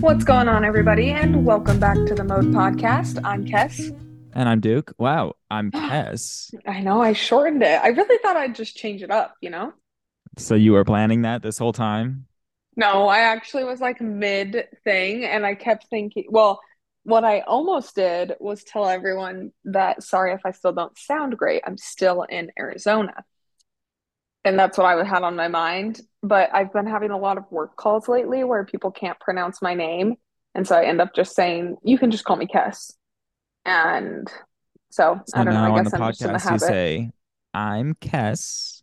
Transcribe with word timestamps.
What's 0.00 0.24
going 0.24 0.48
on, 0.48 0.64
everybody, 0.64 1.10
and 1.10 1.44
welcome 1.44 1.80
back 1.80 1.96
to 1.96 2.14
the 2.14 2.22
Mode 2.22 2.46
Podcast. 2.46 3.20
I'm 3.24 3.46
Kess. 3.46 3.90
And 4.34 4.48
I'm 4.48 4.60
Duke. 4.60 4.92
Wow, 4.98 5.34
I'm 5.50 5.70
Kess. 5.72 6.54
I 6.66 6.80
know 6.80 7.00
I 7.00 7.14
shortened 7.14 7.62
it. 7.62 7.80
I 7.82 7.88
really 7.88 8.18
thought 8.18 8.36
I'd 8.36 8.54
just 8.54 8.76
change 8.76 9.02
it 9.02 9.10
up, 9.10 9.36
you 9.40 9.50
know? 9.50 9.72
So 10.36 10.54
you 10.54 10.72
were 10.72 10.84
planning 10.84 11.22
that 11.22 11.42
this 11.42 11.56
whole 11.58 11.72
time? 11.72 12.26
No, 12.76 13.08
I 13.08 13.20
actually 13.20 13.64
was 13.64 13.80
like 13.80 14.00
mid 14.00 14.68
thing, 14.84 15.24
and 15.24 15.46
I 15.46 15.54
kept 15.54 15.86
thinking, 15.88 16.26
well, 16.28 16.60
what 17.04 17.24
I 17.24 17.40
almost 17.40 17.94
did 17.94 18.34
was 18.38 18.64
tell 18.64 18.86
everyone 18.86 19.52
that 19.64 20.02
sorry 20.02 20.34
if 20.34 20.42
I 20.44 20.52
still 20.52 20.72
don't 20.72 20.96
sound 20.98 21.38
great, 21.38 21.62
I'm 21.66 21.78
still 21.78 22.22
in 22.22 22.52
Arizona. 22.58 23.24
And 24.44 24.58
that's 24.58 24.78
what 24.78 24.86
I 24.86 25.04
had 25.04 25.22
on 25.22 25.36
my 25.36 25.48
mind. 25.48 26.00
But 26.22 26.50
I've 26.54 26.72
been 26.72 26.86
having 26.86 27.10
a 27.10 27.18
lot 27.18 27.38
of 27.38 27.44
work 27.50 27.76
calls 27.76 28.08
lately 28.08 28.44
where 28.44 28.64
people 28.64 28.90
can't 28.90 29.18
pronounce 29.20 29.60
my 29.60 29.74
name. 29.74 30.14
And 30.54 30.66
so 30.66 30.76
I 30.76 30.84
end 30.84 31.00
up 31.00 31.14
just 31.14 31.34
saying, 31.34 31.76
you 31.82 31.98
can 31.98 32.10
just 32.10 32.24
call 32.24 32.36
me 32.36 32.46
Kess. 32.46 32.92
And 33.64 34.26
so, 34.90 35.20
so 35.26 35.38
I 35.38 35.44
don't 35.44 35.54
know. 35.54 35.74
I 35.74 35.82
guess 35.82 35.92
I'm 35.92 36.10
just 36.10 36.22
in 36.22 36.32
the 36.32 36.38
podcast 36.38 36.44
you 36.44 36.48
habit. 36.48 36.60
say, 36.60 37.10
I'm 37.52 37.94
Kess. 37.94 38.82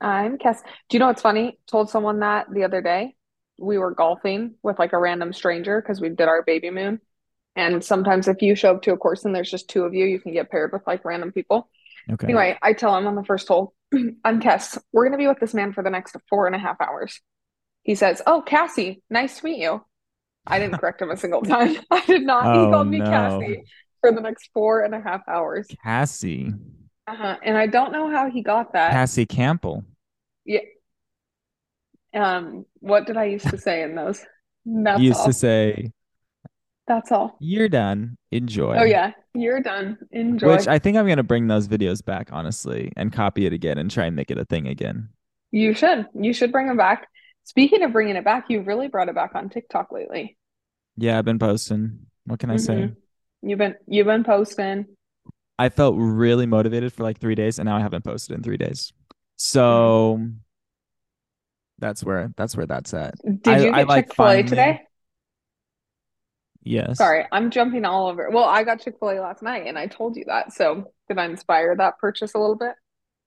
I'm 0.00 0.38
Kess. 0.38 0.62
Do 0.88 0.96
you 0.96 0.98
know 0.98 1.08
what's 1.08 1.22
funny? 1.22 1.58
Told 1.66 1.90
someone 1.90 2.20
that 2.20 2.46
the 2.52 2.64
other 2.64 2.80
day. 2.80 3.14
We 3.58 3.78
were 3.78 3.94
golfing 3.94 4.56
with 4.62 4.78
like 4.78 4.92
a 4.92 4.98
random 4.98 5.32
stranger 5.32 5.80
because 5.80 6.00
we 6.00 6.10
did 6.10 6.28
our 6.28 6.42
baby 6.42 6.70
moon. 6.70 7.00
And 7.54 7.82
sometimes 7.82 8.28
if 8.28 8.42
you 8.42 8.54
show 8.54 8.74
up 8.74 8.82
to 8.82 8.92
a 8.92 8.98
course 8.98 9.24
and 9.24 9.34
there's 9.34 9.50
just 9.50 9.68
two 9.68 9.84
of 9.84 9.94
you, 9.94 10.04
you 10.04 10.20
can 10.20 10.34
get 10.34 10.50
paired 10.50 10.72
with 10.72 10.86
like 10.86 11.06
random 11.06 11.32
people. 11.32 11.70
Okay. 12.10 12.26
Anyway, 12.26 12.58
I 12.60 12.74
tell 12.74 12.94
him 12.96 13.06
on 13.06 13.14
the 13.14 13.24
first 13.24 13.48
hole, 13.48 13.72
I'm 14.24 14.40
Kess. 14.40 14.78
We're 14.92 15.04
going 15.04 15.12
to 15.12 15.18
be 15.18 15.28
with 15.28 15.38
this 15.40 15.54
man 15.54 15.72
for 15.72 15.82
the 15.82 15.90
next 15.90 16.16
four 16.28 16.46
and 16.46 16.54
a 16.56 16.58
half 16.58 16.80
hours. 16.80 17.20
He 17.82 17.94
says, 17.94 18.20
Oh, 18.26 18.42
Cassie, 18.42 19.02
nice 19.10 19.38
to 19.38 19.44
meet 19.44 19.58
you. 19.58 19.84
I 20.46 20.58
didn't 20.58 20.78
correct 20.78 21.00
him 21.02 21.10
a 21.10 21.16
single 21.16 21.42
time. 21.54 21.76
I 21.90 22.04
did 22.06 22.22
not. 22.22 22.44
he 22.54 22.60
Oh, 22.60 22.70
called 22.70 22.88
me 22.88 22.98
no. 22.98 23.04
Cassie 23.06 23.64
for 24.00 24.12
the 24.12 24.20
next 24.20 24.50
four 24.52 24.82
and 24.82 24.94
a 24.94 25.00
half 25.00 25.22
hours. 25.28 25.66
Cassie. 25.84 26.52
Uh-huh. 27.06 27.36
And 27.42 27.56
I 27.56 27.66
don't 27.68 27.92
know 27.92 28.10
how 28.10 28.28
he 28.30 28.42
got 28.42 28.72
that. 28.72 28.90
Cassie 28.90 29.26
Campbell. 29.26 29.84
Yeah. 30.44 30.60
Um, 32.14 32.64
what 32.80 33.06
did 33.06 33.16
I 33.16 33.24
used 33.24 33.48
to 33.50 33.58
say 33.58 33.82
in 33.82 33.94
those? 33.94 34.24
That's 34.64 35.00
You 35.00 35.08
used 35.08 35.20
all. 35.20 35.26
to 35.26 35.32
say, 35.32 35.92
That's 36.86 37.10
all. 37.10 37.36
You're 37.40 37.68
done. 37.68 38.16
Enjoy. 38.30 38.76
Oh 38.78 38.84
yeah, 38.84 39.12
you're 39.34 39.60
done. 39.60 39.98
Enjoy. 40.12 40.56
Which 40.56 40.68
I 40.68 40.78
think 40.78 40.96
I'm 40.96 41.08
gonna 41.08 41.22
bring 41.24 41.48
those 41.48 41.66
videos 41.66 42.04
back, 42.04 42.28
honestly, 42.32 42.92
and 42.96 43.12
copy 43.12 43.44
it 43.46 43.52
again 43.52 43.78
and 43.78 43.90
try 43.90 44.04
and 44.06 44.14
make 44.14 44.30
it 44.30 44.38
a 44.38 44.44
thing 44.44 44.66
again. 44.68 45.08
You 45.50 45.74
should. 45.74 46.06
You 46.14 46.32
should 46.32 46.52
bring 46.52 46.66
them 46.68 46.76
back. 46.76 47.08
Speaking 47.44 47.82
of 47.82 47.92
bringing 47.92 48.16
it 48.16 48.24
back, 48.24 48.46
you 48.48 48.60
really 48.62 48.88
brought 48.88 49.08
it 49.08 49.14
back 49.14 49.34
on 49.34 49.48
TikTok 49.48 49.90
lately. 49.92 50.36
Yeah, 50.96 51.18
I've 51.18 51.24
been 51.24 51.38
posting. 51.38 52.06
What 52.24 52.38
can 52.38 52.50
I 52.50 52.56
say? 52.56 52.74
Mhm. 52.74 52.96
You've 53.42 53.58
been 53.58 53.74
you've 53.86 54.06
been 54.06 54.24
posting. 54.24 54.86
I 55.58 55.68
felt 55.70 55.94
really 55.98 56.46
motivated 56.46 56.92
for 56.92 57.02
like 57.02 57.18
three 57.18 57.34
days, 57.34 57.58
and 57.58 57.66
now 57.66 57.76
I 57.76 57.80
haven't 57.80 58.04
posted 58.04 58.36
in 58.36 58.42
three 58.42 58.56
days. 58.58 58.92
So 59.36 60.20
that's 61.78 62.02
where 62.04 62.32
that's 62.36 62.56
where 62.56 62.66
that's 62.66 62.94
at. 62.94 63.14
Did 63.24 63.48
I- 63.48 63.58
you 63.58 63.72
get 63.72 63.88
like 63.88 64.06
Chick-fil-A 64.06 64.26
finally- 64.28 64.48
today? 64.48 64.80
Yes. 66.66 66.98
Sorry, 66.98 67.24
I'm 67.32 67.50
jumping 67.50 67.84
all 67.84 68.08
over. 68.08 68.28
Well, 68.30 68.44
I 68.44 68.64
got 68.64 68.80
Chick-fil-A 68.80 69.20
last 69.20 69.42
night 69.42 69.66
and 69.66 69.78
I 69.78 69.86
told 69.86 70.16
you 70.16 70.24
that. 70.26 70.52
So 70.52 70.92
did 71.08 71.18
I 71.18 71.24
inspire 71.26 71.76
that 71.76 71.98
purchase 71.98 72.34
a 72.34 72.38
little 72.38 72.56
bit? 72.56 72.72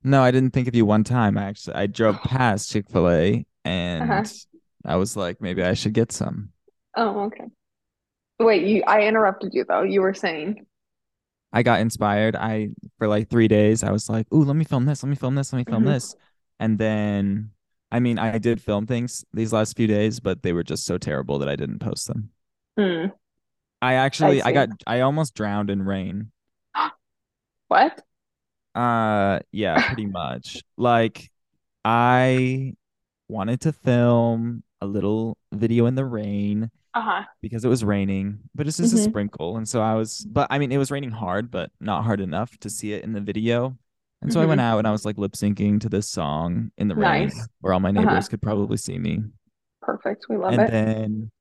No, 0.04 0.22
I 0.22 0.32
didn't 0.32 0.52
think 0.54 0.68
of 0.68 0.76
you 0.76 0.86
one 0.86 1.04
time. 1.04 1.38
I 1.38 1.44
actually 1.44 1.76
I 1.76 1.88
drove 1.88 2.18
past 2.24 2.70
Chick-fil-A 2.72 3.46
and 3.66 4.12
Uh-huh. 4.12 4.24
I 4.86 4.96
was 4.98 5.16
like, 5.16 5.42
maybe 5.42 5.64
I 5.64 5.74
should 5.74 5.94
get 5.94 6.12
some. 6.12 6.50
Oh, 6.96 7.26
okay. 7.26 7.46
Wait, 8.40 8.64
you 8.68 8.84
I 8.88 9.02
interrupted 9.04 9.54
you 9.54 9.66
though. 9.68 9.84
You 9.84 10.02
were 10.02 10.14
saying. 10.14 10.66
I 11.52 11.64
got 11.64 11.80
inspired. 11.80 12.36
I 12.36 12.70
for 12.98 13.08
like 13.08 13.30
three 13.30 13.48
days, 13.48 13.84
I 13.84 13.92
was 13.92 14.10
like, 14.10 14.28
ooh, 14.34 14.44
let 14.44 14.56
me 14.56 14.66
film 14.66 14.86
this, 14.86 15.04
let 15.04 15.10
me 15.10 15.16
film 15.16 15.36
this, 15.36 15.52
let 15.52 15.60
me 15.60 15.66
film 15.66 15.84
Mhm. 15.84 15.88
this. 15.88 16.16
And 16.60 16.78
then 16.78 17.52
I 17.92 18.00
mean, 18.00 18.20
I 18.20 18.38
did 18.38 18.62
film 18.62 18.86
things 18.86 19.26
these 19.34 19.52
last 19.52 19.76
few 19.76 19.88
days, 19.88 20.20
but 20.20 20.44
they 20.44 20.54
were 20.54 20.64
just 20.64 20.86
so 20.86 20.98
terrible 20.98 21.40
that 21.40 21.50
I 21.50 21.56
didn't 21.56 21.80
post 21.80 22.08
them. 22.08 22.30
Hmm. 22.78 23.08
I 23.82 23.94
actually 23.96 24.42
I 24.42 24.48
see. 24.48 24.54
got 24.54 24.70
I 24.88 25.02
almost 25.02 25.36
drowned 25.36 25.70
in 25.70 25.82
rain. 25.84 26.32
What? 27.68 28.02
Uh 28.76 29.40
yeah, 29.52 29.88
pretty 29.88 30.06
much. 30.12 30.64
Like 30.78 31.30
I 31.86 32.76
wanted 33.28 33.62
to 33.62 33.74
film 33.74 34.64
a 34.82 34.88
little 34.88 35.38
video 35.54 35.86
in 35.88 35.96
the 35.96 36.06
rain 36.06 36.72
Uh-huh. 36.96 37.26
because 37.42 37.66
it 37.66 37.70
was 37.70 37.84
raining, 37.84 38.40
but 38.56 38.68
it's 38.68 38.78
just 38.78 38.94
a 38.94 38.98
Mhm. 38.98 39.10
sprinkle. 39.10 39.58
And 39.58 39.68
so 39.68 39.82
I 39.82 39.96
was 39.96 40.26
but 40.30 40.48
I 40.50 40.60
mean 40.60 40.72
it 40.72 40.78
was 40.78 40.92
raining 40.92 41.12
hard, 41.12 41.52
but 41.52 41.72
not 41.80 42.04
hard 42.06 42.22
enough 42.22 42.58
to 42.60 42.70
see 42.70 42.94
it 42.94 43.04
in 43.04 43.14
the 43.14 43.22
video. 43.22 43.78
And 44.22 44.34
so 44.34 44.42
I 44.42 44.46
went 44.46 44.62
out 44.62 44.80
and 44.80 44.88
I 44.88 44.92
was 44.92 45.06
like 45.06 45.18
lip 45.18 45.34
syncing 45.34 45.80
to 45.82 45.90
this 45.90 46.10
song 46.10 46.72
in 46.78 46.88
the 46.90 46.96
rain 46.96 47.30
Nice. 47.30 47.48
where 47.62 47.74
all 47.74 47.80
my 47.80 47.90
Uh-huh. 47.90 48.00
neighbors 48.02 48.28
could 48.30 48.42
probably 48.42 48.78
see 48.78 49.00
me. 49.00 49.24
Perfect. 49.82 50.26
We 50.30 50.38
love 50.38 50.54
and 50.54 50.64
it. 50.64 50.72
then 50.72 51.32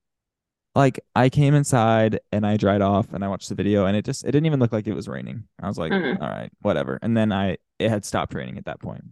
like 0.78 1.00
I 1.16 1.28
came 1.28 1.55
inside 1.55 2.21
and 2.31 2.47
I 2.47 2.56
dried 2.56 2.83
off 2.83 3.12
and 3.12 3.25
I 3.25 3.28
watched 3.28 3.49
the 3.49 3.56
video 3.56 3.87
and 3.87 3.97
it 3.97 4.05
just 4.05 4.22
it 4.25 4.31
didn't 4.31 4.47
even 4.47 4.61
look 4.61 4.72
like 4.72 4.87
it 4.87 4.94
was 4.94 5.09
raining. 5.09 5.43
I 5.61 5.66
was 5.66 5.77
like, 5.77 5.91
Mhm. 5.91 6.21
all 6.22 6.28
right, 6.28 6.50
whatever. 6.62 6.99
And 7.03 7.16
then 7.16 7.33
I 7.33 7.56
it 7.81 7.89
had 7.91 8.05
stopped 8.05 8.33
raining 8.33 8.59
at 8.59 8.65
that 8.66 8.81
point. 8.81 9.03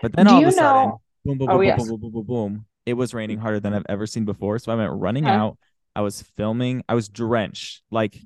But 0.00 0.12
then 0.16 0.26
Do 0.26 0.32
all 0.32 0.42
of 0.42 0.48
a 0.48 0.52
sudden, 0.52 0.88
know- 0.90 1.00
boom, 1.24 1.38
boom, 1.38 1.48
Oh, 1.50 1.52
boom, 1.52 1.58
boom, 1.58 1.66
yes. 1.66 1.78
boom, 1.78 1.88
boom, 1.88 2.00
boom, 2.00 2.12
boom, 2.12 2.24
boom. 2.26 2.66
It 2.86 2.94
was 2.94 3.12
raining 3.12 3.38
harder 3.38 3.60
than 3.60 3.74
I've 3.74 3.86
ever 3.88 4.06
seen 4.06 4.24
before. 4.24 4.58
So 4.58 4.72
I 4.72 4.76
went 4.76 4.92
running 4.94 5.24
Huh. 5.24 5.30
out. 5.30 5.58
I 5.94 6.00
was 6.00 6.22
filming. 6.22 6.82
I 6.88 6.94
was 6.94 7.08
drenched. 7.10 7.82
Like 7.90 8.18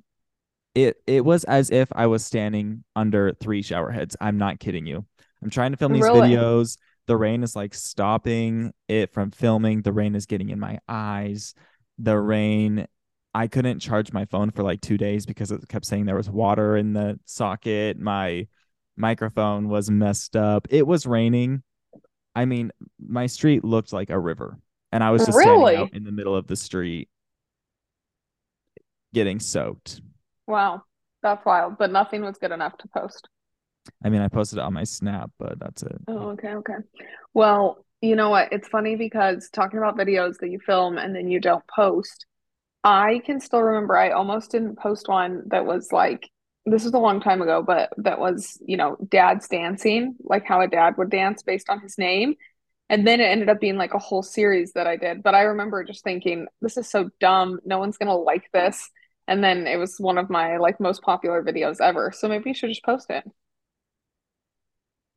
it 0.76 1.02
it 1.08 1.24
was 1.24 1.42
as 1.44 1.70
if 1.70 1.88
I 1.96 2.06
was 2.06 2.24
standing 2.24 2.84
under 2.94 3.32
three 3.34 3.62
shower 3.62 3.90
heads. 3.90 4.16
I'm 4.20 4.38
not 4.38 4.60
kidding 4.60 4.86
you. 4.86 5.04
I'm 5.42 5.50
trying 5.50 5.72
to 5.72 5.76
film 5.76 5.92
these 5.92 6.02
Really? 6.04 6.30
videos. 6.30 6.78
The 7.08 7.16
rain 7.16 7.42
is 7.42 7.56
like 7.56 7.74
stopping 7.74 8.72
it 8.86 9.12
from 9.12 9.30
filming. 9.32 9.82
The 9.82 9.92
rain 9.92 10.14
is 10.14 10.26
getting 10.26 10.50
in 10.50 10.60
my 10.60 10.78
eyes. 10.88 11.54
The 11.98 12.18
rain 12.18 12.86
I 13.34 13.46
couldn't 13.46 13.80
charge 13.80 14.12
my 14.12 14.24
phone 14.24 14.50
for 14.50 14.62
like 14.62 14.80
2 14.80 14.96
days 14.96 15.26
because 15.26 15.52
it 15.52 15.68
kept 15.68 15.84
saying 15.84 16.06
there 16.06 16.16
was 16.16 16.30
water 16.30 16.76
in 16.76 16.92
the 16.92 17.20
socket. 17.24 17.98
My 17.98 18.48
microphone 18.96 19.68
was 19.68 19.90
messed 19.90 20.34
up. 20.34 20.66
It 20.70 20.86
was 20.86 21.06
raining. 21.06 21.62
I 22.34 22.46
mean, 22.46 22.72
my 22.98 23.26
street 23.26 23.64
looked 23.64 23.92
like 23.92 24.10
a 24.10 24.18
river. 24.18 24.58
And 24.90 25.04
I 25.04 25.10
was 25.10 25.26
just 25.26 25.36
Really? 25.36 25.74
standing 25.74 25.80
out 25.80 25.94
in 25.94 26.04
the 26.04 26.12
middle 26.12 26.34
of 26.34 26.46
the 26.46 26.56
street 26.56 27.08
getting 29.12 29.38
soaked. 29.38 30.00
Wow. 30.46 30.82
That's 31.22 31.44
wild, 31.44 31.78
but 31.78 31.90
nothing 31.90 32.22
was 32.22 32.38
good 32.38 32.52
enough 32.52 32.78
to 32.78 32.88
post. 32.88 33.28
I 34.04 34.08
mean, 34.08 34.20
I 34.20 34.28
posted 34.28 34.58
it 34.58 34.62
on 34.62 34.72
my 34.72 34.84
snap, 34.84 35.30
but 35.38 35.58
that's 35.58 35.82
it. 35.82 35.96
Oh, 36.06 36.30
okay, 36.30 36.54
okay. 36.54 36.74
Well, 37.34 37.84
you 38.00 38.16
know 38.16 38.30
what? 38.30 38.52
It's 38.52 38.68
funny 38.68 38.96
because 38.96 39.48
talking 39.52 39.78
about 39.78 39.96
videos 39.96 40.38
that 40.38 40.50
you 40.50 40.60
film 40.60 40.98
and 40.98 41.14
then 41.14 41.28
you 41.28 41.40
don't 41.40 41.66
post, 41.66 42.26
I 42.84 43.20
can 43.24 43.40
still 43.40 43.62
remember 43.62 43.96
I 43.96 44.10
almost 44.10 44.52
didn't 44.52 44.78
post 44.78 45.08
one 45.08 45.42
that 45.48 45.66
was 45.66 45.92
like, 45.92 46.28
this 46.64 46.84
was 46.84 46.94
a 46.94 46.98
long 46.98 47.20
time 47.20 47.42
ago, 47.42 47.62
but 47.66 47.90
that 47.98 48.20
was, 48.20 48.58
you 48.64 48.76
know, 48.76 48.96
dad's 49.10 49.48
dancing, 49.48 50.16
like 50.20 50.44
how 50.44 50.60
a 50.60 50.68
dad 50.68 50.96
would 50.98 51.10
dance 51.10 51.42
based 51.42 51.70
on 51.70 51.80
his 51.80 51.98
name. 51.98 52.34
And 52.90 53.06
then 53.06 53.20
it 53.20 53.24
ended 53.24 53.48
up 53.48 53.60
being 53.60 53.76
like 53.76 53.94
a 53.94 53.98
whole 53.98 54.22
series 54.22 54.72
that 54.72 54.86
I 54.86 54.96
did. 54.96 55.22
But 55.22 55.34
I 55.34 55.42
remember 55.42 55.84
just 55.84 56.04
thinking, 56.04 56.46
this 56.62 56.76
is 56.76 56.90
so 56.90 57.10
dumb. 57.20 57.58
No 57.64 57.78
one's 57.78 57.98
gonna 57.98 58.16
like 58.16 58.50
this. 58.52 58.90
And 59.26 59.44
then 59.44 59.66
it 59.66 59.76
was 59.76 59.96
one 59.98 60.18
of 60.18 60.30
my 60.30 60.56
like 60.58 60.80
most 60.80 61.02
popular 61.02 61.42
videos 61.42 61.80
ever. 61.80 62.12
So 62.16 62.28
maybe 62.28 62.50
you 62.50 62.54
should 62.54 62.70
just 62.70 62.84
post 62.84 63.10
it. 63.10 63.24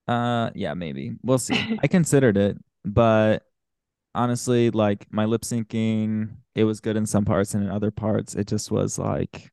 Uh, 0.08 0.50
yeah, 0.56 0.74
maybe. 0.74 1.14
We'll 1.24 1.38
see. 1.38 1.80
I 1.82 1.88
considered 1.88 2.38
it, 2.38 2.58
but 2.86 3.44
honestly, 4.16 4.70
like 4.72 5.08
my 5.12 5.26
lip 5.26 5.42
syncing, 5.44 6.36
it 6.56 6.64
was 6.66 6.80
good 6.80 6.98
in 6.98 7.06
some 7.06 7.26
parts 7.26 7.54
and 7.54 7.64
in 7.64 7.70
other 7.70 7.92
parts, 7.92 8.36
it 8.36 8.48
just 8.48 8.72
was 8.72 8.98
like 9.00 9.52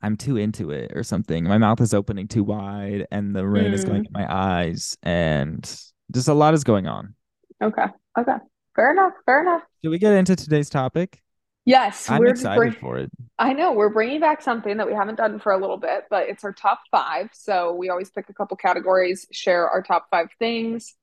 I'm 0.00 0.16
too 0.16 0.36
into 0.36 0.70
it 0.70 0.92
or 0.94 1.02
something. 1.02 1.42
My 1.44 1.58
mouth 1.58 1.80
is 1.80 1.92
opening 1.92 2.28
too 2.28 2.44
wide 2.44 3.06
and 3.10 3.34
the 3.34 3.44
rain 3.46 3.72
is 3.72 3.84
going 3.84 4.04
Mm. 4.04 4.06
in 4.06 4.12
my 4.12 4.32
eyes 4.32 4.96
and 5.02 5.64
just 6.12 6.28
a 6.28 6.34
lot 6.34 6.54
is 6.54 6.62
going 6.62 6.86
on. 6.86 7.14
Okay. 7.62 7.86
Okay. 8.16 8.36
Fair 8.76 8.92
enough. 8.92 9.12
Fair 9.26 9.40
enough. 9.42 9.62
Should 9.82 9.90
we 9.90 9.98
get 9.98 10.12
into 10.12 10.36
today's 10.36 10.70
topic? 10.70 11.20
Yes, 11.64 12.08
I'm 12.08 12.20
we're 12.20 12.28
excited 12.28 12.56
bring- 12.56 12.72
for 12.74 12.96
it. 12.98 13.10
I 13.40 13.52
know 13.52 13.72
we're 13.72 13.88
bringing 13.90 14.20
back 14.20 14.40
something 14.40 14.76
that 14.76 14.86
we 14.86 14.94
haven't 14.94 15.16
done 15.16 15.38
for 15.40 15.52
a 15.52 15.58
little 15.58 15.76
bit, 15.76 16.04
but 16.08 16.28
it's 16.28 16.44
our 16.44 16.52
top 16.52 16.80
five. 16.92 17.28
So 17.34 17.74
we 17.74 17.88
always 17.90 18.08
pick 18.10 18.28
a 18.30 18.32
couple 18.32 18.56
categories, 18.56 19.26
share 19.32 19.68
our 19.68 19.82
top 19.82 20.06
five 20.10 20.28
things. 20.38 20.94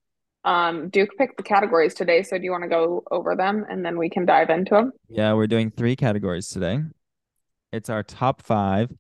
Um, 0.46 0.90
Duke 0.90 1.10
picked 1.18 1.38
the 1.38 1.44
categories 1.44 1.94
today, 1.94 2.22
so 2.24 2.38
do 2.38 2.44
you 2.44 2.52
want 2.52 2.64
to 2.64 2.70
go 2.70 3.04
over 3.12 3.36
them 3.36 3.66
and 3.70 3.84
then 3.84 3.98
we 3.98 4.10
can 4.10 4.26
dive 4.26 4.50
into 4.50 4.76
them? 4.76 4.92
Yeah, 5.10 5.34
we're 5.34 5.48
doing 5.48 5.72
three 5.72 5.96
categories 5.96 6.48
today. 6.50 6.80
It's 7.74 7.90
our 7.90 8.04
top 8.04 8.42
five. 8.44 8.92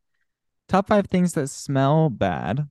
Top 0.68 0.88
five 0.88 1.08
things 1.08 1.34
that 1.34 1.48
smell 1.50 2.10
bad. 2.10 2.68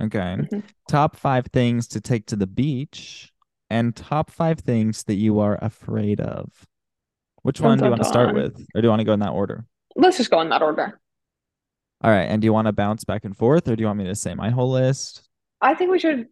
Okay. 0.00 0.36
Mhm. 0.38 0.62
Top 0.88 1.16
five 1.16 1.46
things 1.52 1.88
to 1.88 2.00
take 2.00 2.26
to 2.26 2.36
the 2.36 2.46
beach. 2.46 3.30
and 3.70 3.96
top 3.96 4.30
five 4.30 4.60
things 4.60 5.02
that 5.04 5.14
you 5.14 5.40
are 5.40 5.58
afraid 5.60 6.20
of. 6.20 6.68
Which 7.42 7.60
one 7.60 7.78
do 7.78 7.84
you 7.86 7.90
want 7.90 8.02
to 8.02 8.08
start 8.08 8.34
with, 8.34 8.54
or 8.74 8.80
do 8.80 8.86
you 8.86 8.90
want 8.90 9.00
to 9.00 9.04
go 9.04 9.14
in 9.14 9.20
that 9.20 9.30
order? 9.32 9.64
Let's 9.96 10.18
just 10.18 10.30
go 10.30 10.40
in 10.42 10.50
that 10.50 10.62
order. 10.62 11.00
All 12.02 12.10
right. 12.10 12.24
And 12.28 12.40
do 12.40 12.44
you 12.44 12.52
want 12.52 12.66
to 12.66 12.72
bounce 12.72 13.02
back 13.04 13.24
and 13.24 13.36
forth, 13.36 13.66
or 13.66 13.74
do 13.74 13.80
you 13.80 13.86
want 13.86 13.98
me 13.98 14.04
to 14.04 14.14
say 14.14 14.34
my 14.34 14.50
whole 14.50 14.70
list? 14.70 15.28
I 15.60 15.74
think 15.74 15.90
we 15.90 15.98
should, 15.98 16.28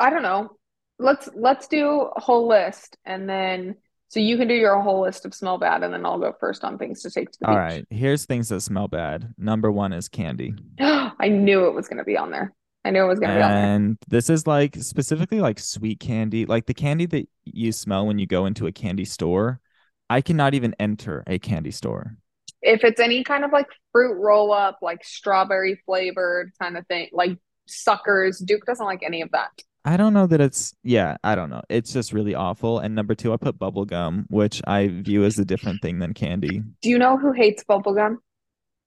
I 0.00 0.10
don't 0.10 0.22
know. 0.22 0.56
Let's 0.98 1.28
let's 1.34 1.68
do 1.68 2.10
a 2.14 2.20
whole 2.20 2.48
list 2.48 2.96
and 3.04 3.28
then 3.28 3.76
so 4.08 4.20
you 4.20 4.36
can 4.36 4.48
do 4.48 4.54
your 4.54 4.80
whole 4.80 5.02
list 5.02 5.26
of 5.26 5.34
smell 5.34 5.58
bad 5.58 5.82
and 5.82 5.92
then 5.92 6.06
I'll 6.06 6.18
go 6.18 6.34
first 6.38 6.64
on 6.64 6.78
things 6.78 7.02
to 7.02 7.10
take 7.10 7.30
to 7.32 7.38
the 7.40 7.48
All 7.48 7.54
beach. 7.54 7.58
right. 7.58 7.86
Here's 7.90 8.24
things 8.24 8.48
that 8.50 8.60
smell 8.60 8.88
bad. 8.88 9.34
Number 9.36 9.70
one 9.70 9.92
is 9.92 10.08
candy. 10.08 10.54
I 10.80 11.28
knew 11.28 11.66
it 11.66 11.74
was 11.74 11.88
going 11.88 11.98
to 11.98 12.04
be 12.04 12.16
on 12.16 12.30
there. 12.30 12.54
I 12.84 12.90
knew 12.90 13.04
it 13.04 13.08
was 13.08 13.18
going 13.18 13.30
to 13.32 13.36
be 13.38 13.42
on 13.42 13.50
there. 13.50 13.74
And 13.74 13.98
this 14.06 14.30
is 14.30 14.46
like 14.46 14.76
specifically 14.76 15.40
like 15.40 15.58
sweet 15.58 15.98
candy, 15.98 16.46
like 16.46 16.66
the 16.66 16.74
candy 16.74 17.06
that 17.06 17.28
you 17.44 17.72
smell 17.72 18.06
when 18.06 18.18
you 18.18 18.26
go 18.26 18.46
into 18.46 18.66
a 18.68 18.72
candy 18.72 19.04
store. 19.04 19.60
I 20.08 20.20
cannot 20.20 20.54
even 20.54 20.74
enter 20.78 21.24
a 21.26 21.40
candy 21.40 21.72
store. 21.72 22.16
If 22.62 22.84
it's 22.84 23.00
any 23.00 23.24
kind 23.24 23.44
of 23.44 23.52
like 23.52 23.66
fruit 23.90 24.14
roll 24.14 24.52
up, 24.52 24.78
like 24.82 25.04
strawberry 25.04 25.82
flavored 25.84 26.52
kind 26.60 26.78
of 26.78 26.86
thing, 26.86 27.08
like 27.12 27.36
suckers, 27.66 28.38
Duke 28.38 28.64
doesn't 28.66 28.86
like 28.86 29.02
any 29.02 29.22
of 29.22 29.32
that. 29.32 29.50
I 29.86 29.96
don't 29.96 30.12
know 30.12 30.26
that 30.26 30.40
it's 30.40 30.74
yeah, 30.82 31.16
I 31.22 31.36
don't 31.36 31.48
know. 31.48 31.62
It's 31.68 31.92
just 31.92 32.12
really 32.12 32.34
awful. 32.34 32.80
And 32.80 32.96
number 32.96 33.14
two, 33.14 33.32
I 33.32 33.36
put 33.36 33.56
bubble 33.56 33.84
gum, 33.84 34.26
which 34.28 34.60
I 34.66 34.88
view 34.88 35.24
as 35.24 35.38
a 35.38 35.44
different 35.44 35.80
thing 35.80 36.00
than 36.00 36.12
candy. 36.12 36.62
Do 36.82 36.90
you 36.90 36.98
know 36.98 37.16
who 37.16 37.30
hates 37.30 37.62
bubblegum? 37.62 38.16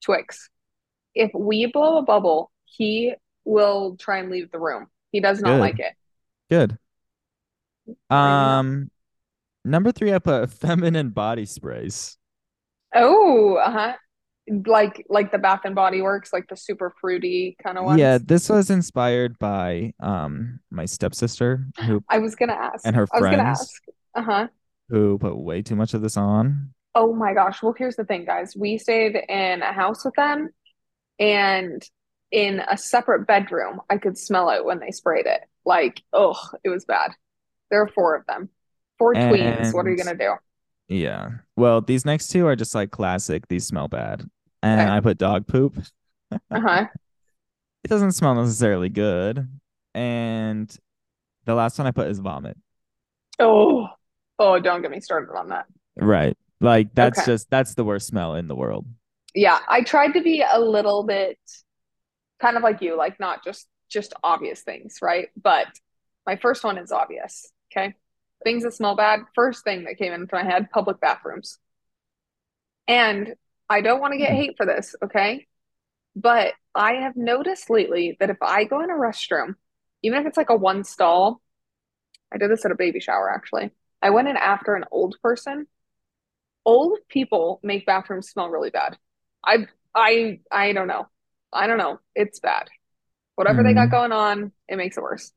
Twix. 0.03 0.49
If 1.15 1.31
we 1.33 1.67
blow 1.67 1.99
a 1.99 2.01
bubble, 2.01 2.51
he 2.65 3.13
will 3.45 3.95
try 3.97 4.17
and 4.17 4.29
leave 4.29 4.51
the 4.51 4.59
room. 4.59 4.87
He 5.13 5.21
does 5.21 5.41
not 5.41 5.55
Good. 5.55 5.59
like 5.61 5.79
it. 5.79 5.93
Good. 6.49 6.77
Um, 8.13 8.91
number 9.63 9.93
three, 9.93 10.13
I 10.13 10.19
put 10.19 10.49
feminine 10.51 11.11
body 11.11 11.45
sprays. 11.45 12.17
Oh, 12.93 13.55
uh-huh. 13.55 13.93
Like 14.65 15.05
like 15.09 15.31
the 15.31 15.37
Bath 15.37 15.61
and 15.65 15.75
Body 15.75 16.01
Works, 16.01 16.33
like 16.33 16.47
the 16.49 16.57
super 16.57 16.93
fruity 16.99 17.55
kind 17.61 17.77
of 17.77 17.85
ones. 17.85 17.99
Yeah, 17.99 18.17
this 18.21 18.49
was 18.49 18.69
inspired 18.69 19.37
by 19.37 19.93
um 19.99 20.59
my 20.71 20.85
stepsister 20.85 21.65
who 21.85 22.03
I 22.09 22.17
was 22.19 22.35
gonna 22.35 22.53
ask. 22.53 22.85
and 22.85 22.95
her 22.95 23.07
I 23.13 23.19
was 23.19 23.23
gonna 23.29 23.37
friends 23.37 23.59
ask. 23.59 23.81
Uh-huh. 24.15 24.47
who 24.89 25.17
put 25.19 25.37
way 25.37 25.61
too 25.61 25.75
much 25.75 25.93
of 25.93 26.01
this 26.01 26.17
on. 26.17 26.73
Oh 26.95 27.13
my 27.13 27.33
gosh. 27.33 27.61
Well, 27.61 27.75
here's 27.77 27.95
the 27.95 28.05
thing, 28.05 28.25
guys. 28.25 28.55
We 28.57 28.77
stayed 28.79 29.15
in 29.29 29.61
a 29.61 29.71
house 29.71 30.03
with 30.03 30.15
them, 30.15 30.49
and 31.19 31.81
in 32.31 32.59
a 32.67 32.77
separate 32.77 33.27
bedroom, 33.27 33.81
I 33.89 33.97
could 33.97 34.17
smell 34.17 34.49
it 34.49 34.65
when 34.65 34.79
they 34.79 34.91
sprayed 34.91 35.25
it. 35.27 35.41
Like, 35.65 36.01
oh, 36.13 36.39
it 36.63 36.69
was 36.69 36.85
bad. 36.85 37.11
There 37.69 37.81
are 37.81 37.87
four 37.87 38.15
of 38.15 38.25
them. 38.25 38.49
Four 38.97 39.13
tweens. 39.13 39.73
What 39.73 39.85
are 39.85 39.91
you 39.91 39.97
gonna 39.97 40.17
do? 40.17 40.33
Yeah. 40.87 41.29
Well, 41.55 41.81
these 41.81 42.03
next 42.05 42.29
two 42.29 42.47
are 42.47 42.55
just 42.55 42.73
like 42.73 42.89
classic. 42.91 43.47
These 43.47 43.67
smell 43.67 43.87
bad. 43.87 44.27
And 44.61 44.81
Okay. 44.81 44.89
I 44.89 44.99
put 44.99 45.17
dog 45.17 45.47
poop. 45.47 45.77
Uh-huh. 46.51 46.87
It 47.83 47.87
doesn't 47.87 48.11
smell 48.11 48.35
necessarily 48.35 48.89
good. 48.89 49.47
And 49.95 50.75
the 51.45 51.55
last 51.55 51.77
one 51.77 51.87
I 51.87 51.91
put 51.91 52.09
is 52.09 52.19
vomit. 52.19 52.57
Oh, 53.39 53.87
oh, 54.37 54.59
don't 54.59 54.81
get 54.81 54.91
me 54.91 54.99
started 54.99 55.33
on 55.35 55.49
that. 55.49 55.65
Right. 55.95 56.37
Like 56.61 56.93
that's 56.93 57.19
Okay. 57.19 57.25
just 57.25 57.49
that's 57.49 57.75
the 57.75 57.83
worst 57.85 58.07
smell 58.07 58.35
in 58.35 58.47
the 58.47 58.55
world. 58.55 58.85
Yeah, 59.33 59.59
I 59.67 59.81
tried 59.83 60.13
to 60.13 60.21
be 60.21 60.41
a 60.41 60.59
little 60.59 61.03
bit 61.03 61.37
kind 62.41 62.57
of 62.57 62.63
like 62.63 62.81
you, 62.81 62.97
like 62.97 63.19
not 63.19 63.43
just 63.43 63.67
just 63.89 64.13
obvious 64.23 64.61
things, 64.61 64.97
right? 65.01 65.29
But 65.41 65.67
my 66.25 66.35
first 66.35 66.63
one 66.63 66.77
is 66.77 66.91
obvious, 66.91 67.51
okay? 67.71 67.95
Things 68.43 68.63
that 68.63 68.73
smell 68.73 68.95
bad. 68.95 69.21
First 69.35 69.63
thing 69.63 69.85
that 69.85 69.97
came 69.97 70.13
into 70.13 70.33
my 70.35 70.43
head, 70.43 70.69
public 70.71 70.99
bathrooms. 70.99 71.59
And 72.87 73.35
I 73.69 73.81
don't 73.81 73.99
want 74.01 74.13
to 74.13 74.17
get 74.19 74.31
Hmm. 74.31 74.35
hate 74.35 74.57
for 74.57 74.65
this, 74.65 74.95
okay? 75.03 75.47
But 76.15 76.53
I 76.75 76.95
have 76.95 77.15
noticed 77.17 77.69
lately 77.69 78.17
that 78.19 78.29
if 78.29 78.37
I 78.41 78.65
go 78.65 78.81
in 78.81 78.89
a 78.91 78.95
restroom, 78.95 79.55
even 80.03 80.21
if 80.21 80.27
it's 80.27 80.37
like 80.37 80.49
a 80.51 80.55
one 80.55 80.83
stall, 80.83 81.41
I 82.33 82.37
did 82.37 82.51
this 82.51 82.65
at 82.65 82.71
a 82.71 82.75
baby 82.75 82.99
shower 82.99 83.31
actually. 83.31 83.71
I 84.01 84.11
went 84.11 84.27
in 84.29 84.37
after 84.37 84.75
an 84.75 84.85
old 84.91 85.17
person. 85.23 85.67
Old 86.65 86.99
people 87.09 87.59
make 87.63 87.85
bathrooms 87.85 88.29
smell 88.29 88.49
really 88.49 88.69
bad. 88.69 88.97
I 89.45 89.67
I 89.95 90.41
I 90.51 90.73
don't 90.73 90.87
know. 90.87 91.07
I 91.53 91.67
don't 91.67 91.77
know. 91.77 91.99
It's 92.15 92.39
bad. 92.39 92.69
Whatever 93.35 93.63
they 93.63 93.73
got 93.75 93.89
Mhm. 93.89 93.91
going 93.91 94.11
on, 94.13 94.53
it 94.69 94.77
makes 94.77 94.97
it 94.97 95.03
worse. 95.03 95.33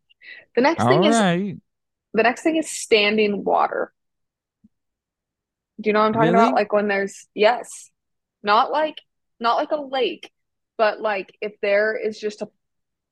The 0.56 0.62
next 0.62 0.86
All 0.86 0.86
thing 0.86 1.04
is 1.04 1.24
the 2.14 2.24
next 2.24 2.42
thing 2.42 2.56
is 2.56 2.70
standing 2.70 3.44
water. 3.44 3.92
Do 5.80 5.88
you 5.88 5.94
know 5.94 6.00
what 6.00 6.06
I'm 6.06 6.12
talking 6.12 6.30
Really? 6.30 6.34
about? 6.34 6.54
Like 6.54 6.72
when 6.72 6.88
there's 6.88 7.26
yes. 7.34 7.90
Not 8.42 8.70
like 8.70 9.00
not 9.40 9.56
like 9.56 9.72
a 9.72 9.80
lake, 9.80 10.30
but 10.78 11.00
like 11.00 11.36
if 11.40 11.52
there 11.60 11.96
is 11.96 12.18
just 12.18 12.42
a 12.42 12.48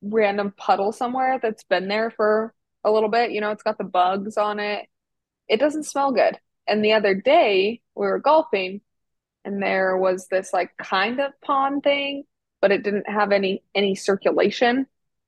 random 0.03 0.53
puddle 0.57 0.93
somewhere 0.93 1.39
that's 1.43 1.65
been 1.65 1.89
there 1.89 2.11
for 2.11 2.55
a 2.85 2.91
little 2.91 3.09
bit, 3.09 3.33
you 3.33 3.41
know, 3.41 3.51
it's 3.51 3.63
got 3.63 3.79
the 3.79 3.85
bugs 3.85 4.37
on 4.37 4.59
it. 4.59 4.87
It 5.49 5.61
doesn't 5.61 5.85
smell 5.85 6.13
good. 6.13 6.39
And 6.67 6.85
the 6.85 6.93
other 6.93 7.15
day 7.15 7.81
we 7.95 8.07
were 8.07 8.19
golfing 8.21 8.81
and 9.45 9.63
there 9.63 9.97
was 9.97 10.29
this 10.29 10.53
like 10.53 10.77
kind 10.77 11.21
of 11.21 11.33
pond 11.41 11.83
thing, 11.83 12.25
but 12.61 12.71
it 12.71 12.83
didn't 12.83 13.09
have 13.09 13.33
any 13.33 13.63
any 13.75 13.95
circulation 13.95 14.87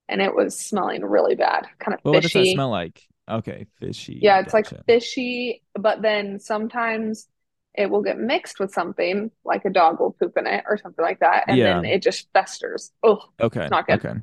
and 0.08 0.20
it 0.20 0.34
was 0.34 0.58
smelling 0.58 1.04
really 1.04 1.34
bad, 1.34 1.66
kind 1.78 1.94
of 1.94 2.00
Well, 2.04 2.14
what 2.14 2.22
does 2.22 2.32
that 2.32 2.46
smell 2.46 2.70
like? 2.70 3.02
Okay, 3.28 3.66
fishy. 3.80 4.18
Yeah, 4.20 4.40
it's 4.40 4.52
like 4.52 4.66
fishy, 4.86 5.62
but 5.74 6.02
then 6.02 6.38
sometimes 6.38 7.28
it 7.74 7.88
will 7.90 8.02
get 8.02 8.18
mixed 8.18 8.60
with 8.60 8.72
something, 8.72 9.30
like 9.44 9.64
a 9.64 9.70
dog 9.70 9.98
will 10.00 10.12
poop 10.12 10.36
in 10.36 10.46
it 10.46 10.64
or 10.68 10.76
something 10.78 11.02
like 11.04 11.20
that, 11.20 11.44
and 11.48 11.58
then 11.60 11.84
it 11.84 12.02
just 12.02 12.28
festers. 12.32 12.92
Oh, 13.02 13.20
Okay. 13.40 13.68
not 13.70 13.86
good. 13.86 14.04
Okay. 14.04 14.18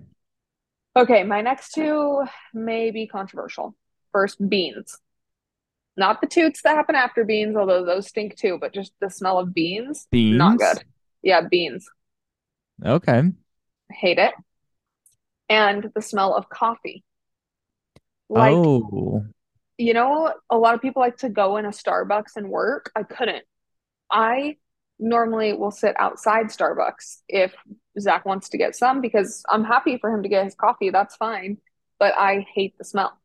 Okay, 0.95 1.23
my 1.23 1.41
next 1.41 1.71
two 1.73 2.23
may 2.53 2.91
be 2.91 3.07
controversial. 3.07 3.75
First, 4.11 4.37
beans. 4.49 4.97
Not 5.97 6.21
the 6.21 6.27
toots 6.27 6.61
that 6.63 6.75
happen 6.75 6.95
after 6.95 7.23
beans, 7.25 7.55
although 7.55 7.85
those 7.85 8.07
stink 8.07 8.35
too, 8.35 8.57
but 8.59 8.73
just 8.73 8.93
the 8.99 9.09
smell 9.09 9.37
of 9.39 9.53
beans, 9.53 10.07
beans 10.11 10.37
not 10.37 10.57
good. 10.57 10.83
Yeah, 11.21 11.41
beans. 11.41 11.87
Okay. 12.83 13.23
Hate 13.91 14.17
it. 14.17 14.33
And 15.49 15.91
the 15.95 16.01
smell 16.01 16.33
of 16.35 16.49
coffee. 16.49 17.03
Like, 18.29 18.53
Oh. 18.55 19.25
You 19.79 19.95
know, 19.95 20.33
a 20.51 20.57
lot 20.57 20.75
of 20.75 20.81
people 20.83 21.01
like 21.01 21.17
to 21.19 21.29
go 21.29 21.57
in 21.57 21.65
a 21.65 21.69
Starbucks 21.71 22.37
and 22.37 22.49
work. 22.51 22.91
I 22.95 23.03
couldn't. 23.03 23.45
I 24.11 24.57
normally 24.99 25.53
will 25.53 25.71
sit 25.71 25.95
outside 25.99 26.47
Starbucks 26.47 27.19
if 27.29 27.53
Zach 27.99 28.25
wants 28.25 28.49
to 28.49 28.57
get 28.57 28.75
some 28.75 29.01
because 29.01 29.43
I'm 29.49 29.63
happy 29.65 29.97
for 29.99 30.13
him 30.13 30.23
to 30.23 30.29
get 30.29 30.45
his 30.45 30.55
coffee. 30.55 30.91
That's 30.91 31.15
fine. 31.17 31.59
But 31.99 32.15
I 32.17 32.45
hate 32.53 32.77
the 32.77 32.85
smell. 32.85 33.19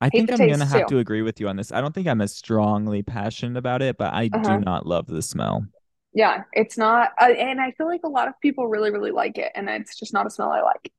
I 0.00 0.10
Hate 0.12 0.26
think 0.26 0.30
I'm 0.30 0.44
gonna 0.44 0.66
have 0.66 0.86
too. 0.86 0.86
to 0.86 0.98
agree 0.98 1.22
with 1.22 1.40
you 1.40 1.48
on 1.48 1.56
this. 1.56 1.72
I 1.72 1.80
don't 1.80 1.94
think 1.94 2.06
I'm 2.06 2.20
as 2.20 2.34
strongly 2.34 3.02
passionate 3.02 3.56
about 3.58 3.82
it, 3.82 3.96
but 3.96 4.12
I 4.12 4.28
do 4.28 4.56
Uh-huh. 4.56 4.64
not 4.64 4.86
love 4.86 5.06
the 5.06 5.22
smell. 5.22 5.66
Yeah, 6.12 6.44
it's 6.52 6.78
not, 6.78 7.10
uh, 7.20 7.24
and 7.24 7.60
I 7.60 7.72
feel 7.72 7.86
like 7.88 8.02
a 8.04 8.08
lot 8.08 8.28
of 8.28 8.34
people 8.40 8.68
really, 8.68 8.90
really 8.92 9.10
like 9.10 9.36
it, 9.38 9.50
and 9.54 9.68
it's 9.68 9.98
just 9.98 10.12
not 10.12 10.26
a 10.26 10.30
smell 10.30 10.50
I 10.52 10.60
like. 10.62 10.92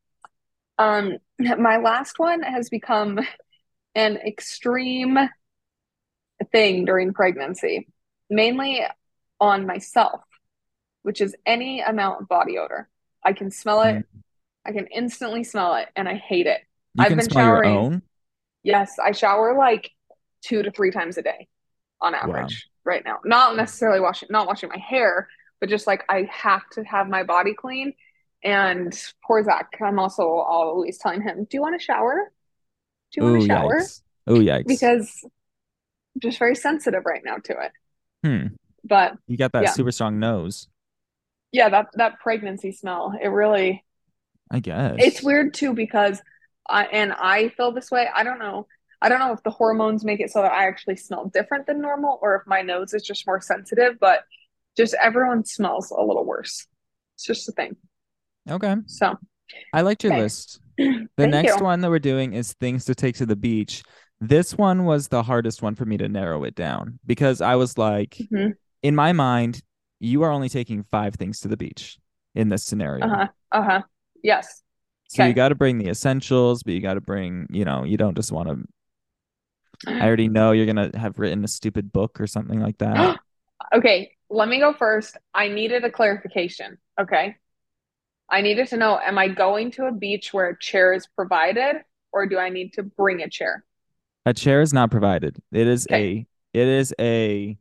Um, 0.80 1.18
my 1.60 1.78
last 1.78 2.20
one 2.20 2.44
has 2.44 2.70
become 2.70 3.20
an 3.96 4.18
extreme 4.18 5.18
thing 6.52 6.86
during 6.86 7.14
pregnancy, 7.14 7.88
mainly 8.30 8.82
on 9.40 9.66
myself, 9.66 10.22
which 11.04 11.22
is 11.22 11.36
any 11.46 11.82
amount 11.82 12.22
of 12.22 12.28
body 12.28 12.58
odor. 12.58 12.90
I 13.24 13.34
can 13.34 13.50
smell 13.52 13.82
it, 13.82 13.96
Mm. 13.96 14.06
I 14.66 14.72
can 14.72 14.88
instantly 14.88 15.44
smell 15.44 15.76
it, 15.76 15.90
and 15.96 16.10
I 16.10 16.16
hate 16.16 16.48
it. 16.48 16.62
You 16.96 17.04
I've 17.04 17.10
can 17.10 17.18
been 17.18 17.30
smell 17.30 17.46
your 17.46 17.56
showering. 17.56 17.78
own? 17.78 18.02
Yes, 18.64 18.98
I 19.00 19.12
shower 19.12 19.56
like 19.58 19.92
two 20.42 20.64
to 20.64 20.72
three 20.72 20.92
times 20.92 21.18
a 21.18 21.22
day 21.22 21.48
on 22.02 22.14
Wow. 22.14 22.20
average 22.22 22.68
right 22.84 23.04
now. 23.06 23.20
Not 23.24 23.56
necessarily 23.56 24.00
washing, 24.00 24.30
not 24.32 24.48
washing 24.48 24.70
my 24.70 24.78
hair, 24.78 25.30
but 25.60 25.70
just 25.70 25.88
like 25.88 26.04
I 26.10 26.28
have 26.32 26.68
to 26.72 26.84
have 26.84 27.08
my 27.08 27.24
body 27.24 27.54
clean. 27.54 27.94
And 28.44 28.94
poor 29.26 29.44
Zach, 29.44 29.70
I'm 29.82 30.00
also 30.00 30.24
always 30.24 30.98
telling 30.98 31.22
him, 31.22 31.46
"Do 31.46 31.58
you 31.58 31.62
want 31.62 31.80
to 31.80 31.84
shower? 31.84 32.32
Do 33.16 33.22
you 33.22 33.32
want 33.32 33.38
Ooh, 33.44 33.48
to 33.48 33.54
shower?" 33.54 33.82
Oh, 34.28 34.40
yikes. 34.40 34.68
Because 34.68 35.20
I'm 35.24 36.20
just 36.20 36.40
very 36.40 36.56
sensitive 36.56 37.06
right 37.06 37.22
now 37.24 37.38
to 37.38 37.54
it. 37.62 37.72
Hmm. 38.24 38.48
But 38.84 39.18
You 39.28 39.38
got 39.38 39.52
that 39.54 39.64
Yeah. 39.64 39.72
super 39.72 39.92
strong 39.92 40.20
nose, 40.20 40.68
yeah, 41.52 41.70
that 41.70 41.88
that 41.94 42.20
pregnancy 42.20 42.72
smell, 42.72 43.18
it 43.22 43.28
really 43.30 43.84
I 44.52 44.60
guess. 44.60 44.98
It's 45.00 45.24
weird 45.24 45.54
too 45.54 45.74
because 45.74 46.22
I 46.68 46.86
and 46.86 47.14
I 47.14 47.50
feel 47.50 47.72
this 47.72 47.90
way. 47.90 48.08
I 48.14 48.24
don't 48.24 48.40
know. 48.40 48.68
I 49.02 49.10
don't 49.10 49.20
know 49.20 49.34
if 49.34 49.44
the 49.44 49.52
hormones 49.52 50.04
make 50.04 50.20
it 50.20 50.32
so 50.32 50.42
that 50.42 50.52
I 50.52 50.68
actually 50.68 50.96
smell 50.98 51.26
different 51.26 51.68
than 51.68 51.82
normal 51.82 52.20
or 52.22 52.36
if 52.36 52.48
my 52.48 52.62
nose 52.62 52.94
is 52.94 53.04
just 53.04 53.28
more 53.28 53.42
sensitive, 53.42 54.00
but 54.00 54.24
just 54.78 54.96
everyone 55.02 55.46
smells 55.46 55.92
a 55.92 56.02
little 56.02 56.26
worse. 56.26 56.68
It's 57.16 57.26
just 57.26 57.48
a 57.50 57.52
thing. 57.52 57.76
Okay. 58.50 58.76
So, 58.88 59.16
I 59.74 59.82
liked 59.82 60.04
your 60.04 60.14
Okay. 60.14 60.22
list. 60.24 60.60
The 61.18 61.24
thank 61.24 61.34
next 61.34 61.60
you. 61.60 61.64
one 61.64 61.82
that 61.82 61.90
we're 61.90 62.00
doing 62.00 62.34
is 62.34 62.54
things 62.54 62.86
to 62.86 62.96
take 62.96 63.16
to 63.18 63.26
the 63.26 63.36
beach. 63.36 63.84
This 64.20 64.54
one 64.58 64.86
was 64.86 65.08
the 65.08 65.24
hardest 65.24 65.62
one 65.62 65.76
for 65.76 65.86
me 65.86 65.98
to 65.98 66.10
narrow 66.10 66.44
it 66.44 66.56
down 66.56 67.00
because 67.06 67.42
I 67.42 67.56
was 67.56 67.78
like, 67.78 68.18
hmm 68.30 68.50
in 68.84 68.94
my 68.96 69.14
mind, 69.14 69.62
you 70.00 70.22
are 70.22 70.30
only 70.30 70.48
taking 70.48 70.84
five 70.92 71.16
things 71.16 71.40
to 71.40 71.48
the 71.48 71.58
beach 71.58 71.98
in 72.36 72.50
this 72.50 72.64
scenario. 72.64 73.06
Uh-huh. 73.06 73.28
Uh-huh. 73.52 73.82
Yes. 74.22 74.62
So 75.08 75.26
you 75.26 75.34
got 75.34 75.50
to 75.50 75.56
bring 75.56 75.80
the 75.80 75.90
essentials, 75.90 76.62
but 76.62 76.74
you 76.74 76.82
got 76.82 76.94
to 76.94 77.02
bring, 77.02 77.48
you 77.50 77.66
know, 77.66 77.84
you 77.84 77.98
don't 77.98 78.16
just 78.16 78.32
want 78.32 78.50
to. 79.86 79.96
I 80.00 80.06
already 80.06 80.28
know 80.28 80.52
you're 80.52 80.66
gonna 80.66 80.92
have 80.98 81.18
written 81.18 81.44
a 81.44 81.48
stupid 81.48 81.92
book 81.92 82.20
or 82.20 82.28
something 82.28 82.60
like 82.60 82.78
that. 82.80 83.20
Okay, 83.74 84.12
let 84.30 84.48
me 84.48 84.60
go 84.60 84.74
first. 84.74 85.18
I 85.34 85.48
needed 85.48 85.84
a 85.84 85.92
clarification. 85.92 86.78
Okay. 87.02 87.36
I 88.30 88.42
needed 88.42 88.68
to 88.70 88.78
know, 88.78 89.00
am 89.00 89.18
I 89.18 89.28
going 89.28 89.72
to 89.72 89.86
a 89.86 89.92
beach 89.92 90.34
where 90.34 90.50
a 90.50 90.60
chair 90.60 90.94
is 90.94 91.08
provided, 91.16 91.78
or 92.12 92.26
do 92.26 92.38
I 92.38 92.50
need 92.50 92.74
to 92.74 92.84
bring 92.84 93.22
a 93.22 93.30
chair? 93.30 93.64
A 94.26 94.34
chair 94.34 94.62
is 94.62 94.74
not 94.74 94.90
provided. 94.92 95.38
It 95.52 95.68
is 95.68 95.88
Okay, 95.92 96.26
a, 96.54 96.58
it 96.60 96.68
is 96.68 96.94
a, 97.00 97.58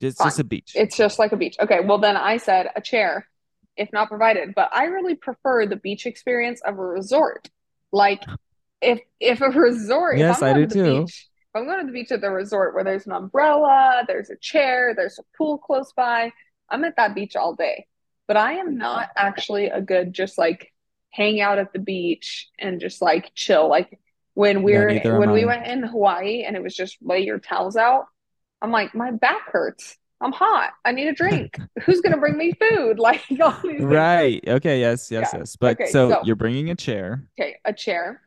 it's 0.00 0.18
just 0.18 0.38
a 0.38 0.44
beach. 0.44 0.72
It's 0.74 0.96
just 0.96 1.18
like 1.18 1.32
a 1.32 1.36
beach. 1.36 1.56
Okay, 1.60 1.80
well 1.80 1.98
then 1.98 2.16
I 2.16 2.36
said 2.36 2.68
a 2.76 2.80
chair, 2.80 3.26
if 3.76 3.92
not 3.92 4.08
provided, 4.08 4.54
but 4.54 4.68
I 4.74 4.84
really 4.84 5.14
prefer 5.14 5.66
the 5.66 5.76
beach 5.76 6.04
experience 6.06 6.60
of 6.66 6.78
a 6.78 6.82
resort. 6.82 7.48
Like 7.92 8.22
if 8.82 9.00
if 9.20 9.40
a 9.40 9.48
resort, 9.48 10.18
Yes, 10.18 10.42
I'm 10.42 10.50
I 10.50 10.52
do 10.52 10.66
to 10.66 10.74
too. 10.74 11.00
beach, 11.04 11.28
if 11.54 11.56
I'm 11.60 11.64
going 11.64 11.80
to 11.80 11.86
the 11.86 11.92
beach 11.92 12.12
at 12.12 12.20
the 12.20 12.30
resort 12.30 12.74
where 12.74 12.84
there's 12.84 13.06
an 13.06 13.12
umbrella, 13.12 14.04
there's 14.06 14.30
a 14.30 14.36
chair, 14.36 14.94
there's 14.94 15.18
a 15.18 15.22
pool 15.38 15.58
close 15.58 15.92
by, 15.92 16.32
I'm 16.68 16.84
at 16.84 16.96
that 16.96 17.14
beach 17.14 17.36
all 17.36 17.54
day. 17.54 17.86
But 18.26 18.36
I 18.36 18.54
am 18.54 18.76
not 18.78 19.10
actually 19.16 19.66
a 19.66 19.80
good 19.80 20.12
just 20.12 20.38
like 20.38 20.72
hang 21.10 21.40
out 21.40 21.58
at 21.58 21.72
the 21.72 21.78
beach 21.78 22.48
and 22.58 22.80
just 22.80 23.02
like 23.02 23.32
chill. 23.34 23.68
Like 23.68 23.98
when 24.34 24.62
we're 24.62 24.88
am 24.90 25.16
when 25.16 25.30
we 25.30 25.44
went 25.44 25.66
in 25.66 25.82
Hawaii 25.82 26.44
and 26.44 26.56
it 26.56 26.62
was 26.62 26.74
just 26.74 26.96
lay 27.02 27.20
your 27.20 27.38
towels 27.38 27.76
out, 27.76 28.06
I'm 28.62 28.70
like, 28.72 28.94
my 28.94 29.10
back 29.10 29.50
hurts. 29.52 29.96
I'm 30.20 30.32
hot. 30.32 30.72
I 30.84 30.92
need 30.92 31.08
a 31.08 31.12
drink. 31.14 31.60
Who's 31.84 32.00
gonna 32.00 32.16
bring 32.18 32.36
me 32.36 32.52
food? 32.52 32.98
Like 32.98 33.22
all 33.40 33.58
these 33.62 33.86
things. 33.88 33.90
Right. 33.90 34.42
Okay. 34.46 34.80
Yes. 34.80 35.10
Yes. 35.10 35.32
Yeah. 35.32 35.40
Yes. 35.40 35.56
But 35.56 35.80
Okay, 35.80 35.90
so 35.90 36.10
so 36.10 36.22
you're 36.22 36.36
bringing 36.36 36.70
a 36.70 36.74
chair. 36.74 37.28
okay, 37.38 37.56
a 37.64 37.72
chair. 37.72 38.22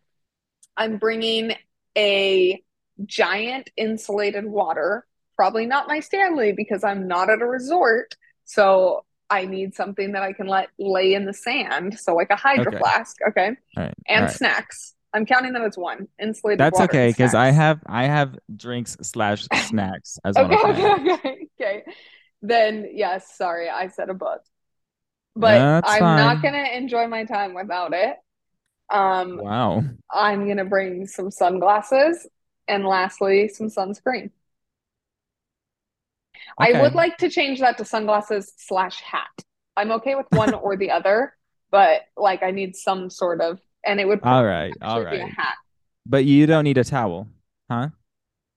I'm 0.76 0.98
bringing 0.98 1.54
a 1.98 2.64
giant 3.06 3.70
insulated 3.78 4.46
water. 4.46 5.06
Probably 5.36 5.66
not 5.66 5.88
my 5.88 6.00
Stanley 6.00 6.52
because 6.54 6.84
I'm 6.84 7.08
not 7.08 7.30
at 7.30 7.42
a 7.42 7.46
resort. 7.46 8.16
So 8.46 9.06
I 9.30 9.46
need 9.46 9.76
something 9.76 10.14
that 10.14 10.24
I 10.24 10.34
can 10.34 10.48
let 10.48 10.70
lay 10.80 11.14
in 11.14 11.26
the 11.26 11.34
sand. 11.34 12.00
So 12.00 12.16
like 12.16 12.30
a 12.30 12.36
hydro 12.36 12.68
Okay. 12.68 12.78
flask, 12.78 13.18
okay? 13.30 13.58
Right. 13.76 13.94
And 14.08 14.24
right. 14.24 14.34
snacks. 14.34 14.94
I'm 15.14 15.26
counting 15.26 15.54
them 15.54 15.64
as 15.64 15.78
one. 15.78 16.08
Insulated 16.22 16.60
That's 16.60 16.80
okay 16.82 17.10
because 17.10 17.34
I 17.34 17.52
have 17.52 17.82
I 17.88 18.06
have 18.06 18.38
drinks 18.56 18.98
slash 19.02 19.48
snacks 19.54 20.20
as 20.24 20.38
Okay, 20.38 20.56
of 20.56 20.70
okay, 20.70 21.14
okay, 21.14 21.48
okay. 21.60 21.84
Then 22.42 22.90
yes, 22.94 23.36
sorry, 23.36 23.70
I 23.70 23.88
said 23.88 24.10
a 24.10 24.14
book. 24.14 24.42
But 25.36 25.60
That's 25.60 25.92
I'm 25.92 26.16
not 26.16 26.42
gonna 26.42 26.70
enjoy 26.74 27.08
my 27.08 27.26
time 27.26 27.54
without 27.54 27.94
it. 27.94 28.18
Um, 28.90 29.42
Wow. 29.42 29.84
I'm 30.12 30.48
gonna 30.48 30.66
bring 30.66 31.08
some 31.08 31.32
sunglasses 31.32 32.28
and 32.68 32.86
lastly, 32.86 33.48
some 33.50 33.68
sunscreen. 33.68 34.32
I 36.58 36.82
would 36.82 36.96
like 36.96 37.18
to 37.18 37.30
change 37.30 37.60
that 37.60 37.78
to 37.78 37.86
sunglasses 37.86 38.54
slash 38.58 39.02
hat. 39.02 39.28
I'm 39.76 39.92
okay 39.94 40.16
with 40.16 40.26
one 40.32 40.54
or 40.54 40.76
the 40.76 40.92
other, 40.92 41.34
but 41.72 42.02
like 42.16 42.44
I 42.44 42.52
need 42.52 42.76
some 42.76 43.10
sort 43.10 43.42
of, 43.42 43.60
and 43.86 44.00
it 44.00 44.08
would 44.08 44.22
all 44.24 44.46
right, 44.46 44.74
all 44.82 45.04
right, 45.04 45.12
be 45.12 45.20
a 45.20 45.28
hat. 45.28 45.56
But 46.06 46.26
you 46.26 46.46
don't 46.48 46.64
need 46.64 46.78
a 46.78 46.84
towel, 46.84 47.28
huh? 47.70 47.90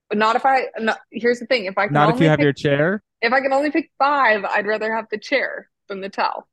But 0.09 0.19
not 0.19 0.37
if 0.37 0.45
I, 0.47 0.67
no, 0.79 0.95
here's 1.13 1.39
the 1.41 1.47
thing, 1.47 1.67
if 1.67 1.77
I 1.79 1.87
can 1.87 1.95
Not 1.95 2.15
if 2.15 2.21
you 2.21 2.29
have 2.29 2.39
pick, 2.39 2.45
your 2.45 2.53
chair. 2.53 3.03
if 3.21 3.33
I 3.33 3.41
can 3.41 3.53
only 3.53 3.71
pick 3.71 3.91
five, 3.99 4.45
I'd 4.45 4.67
rather 4.67 4.95
have 4.95 5.07
the 5.11 5.19
chair 5.19 5.69
than 5.89 6.01
the 6.01 6.09
towel. 6.09 6.49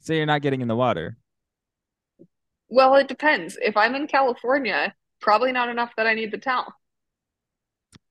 So 0.00 0.12
you're 0.12 0.26
not 0.26 0.42
getting 0.42 0.60
in 0.60 0.68
the 0.68 0.76
water. 0.76 1.16
Well, 2.68 2.94
it 2.96 3.08
depends. 3.08 3.56
If 3.60 3.76
I'm 3.76 3.94
in 3.94 4.06
California, 4.06 4.94
probably 5.20 5.52
not 5.52 5.68
enough 5.68 5.92
that 5.96 6.06
I 6.06 6.14
need 6.14 6.32
the 6.32 6.38
towel. 6.38 6.72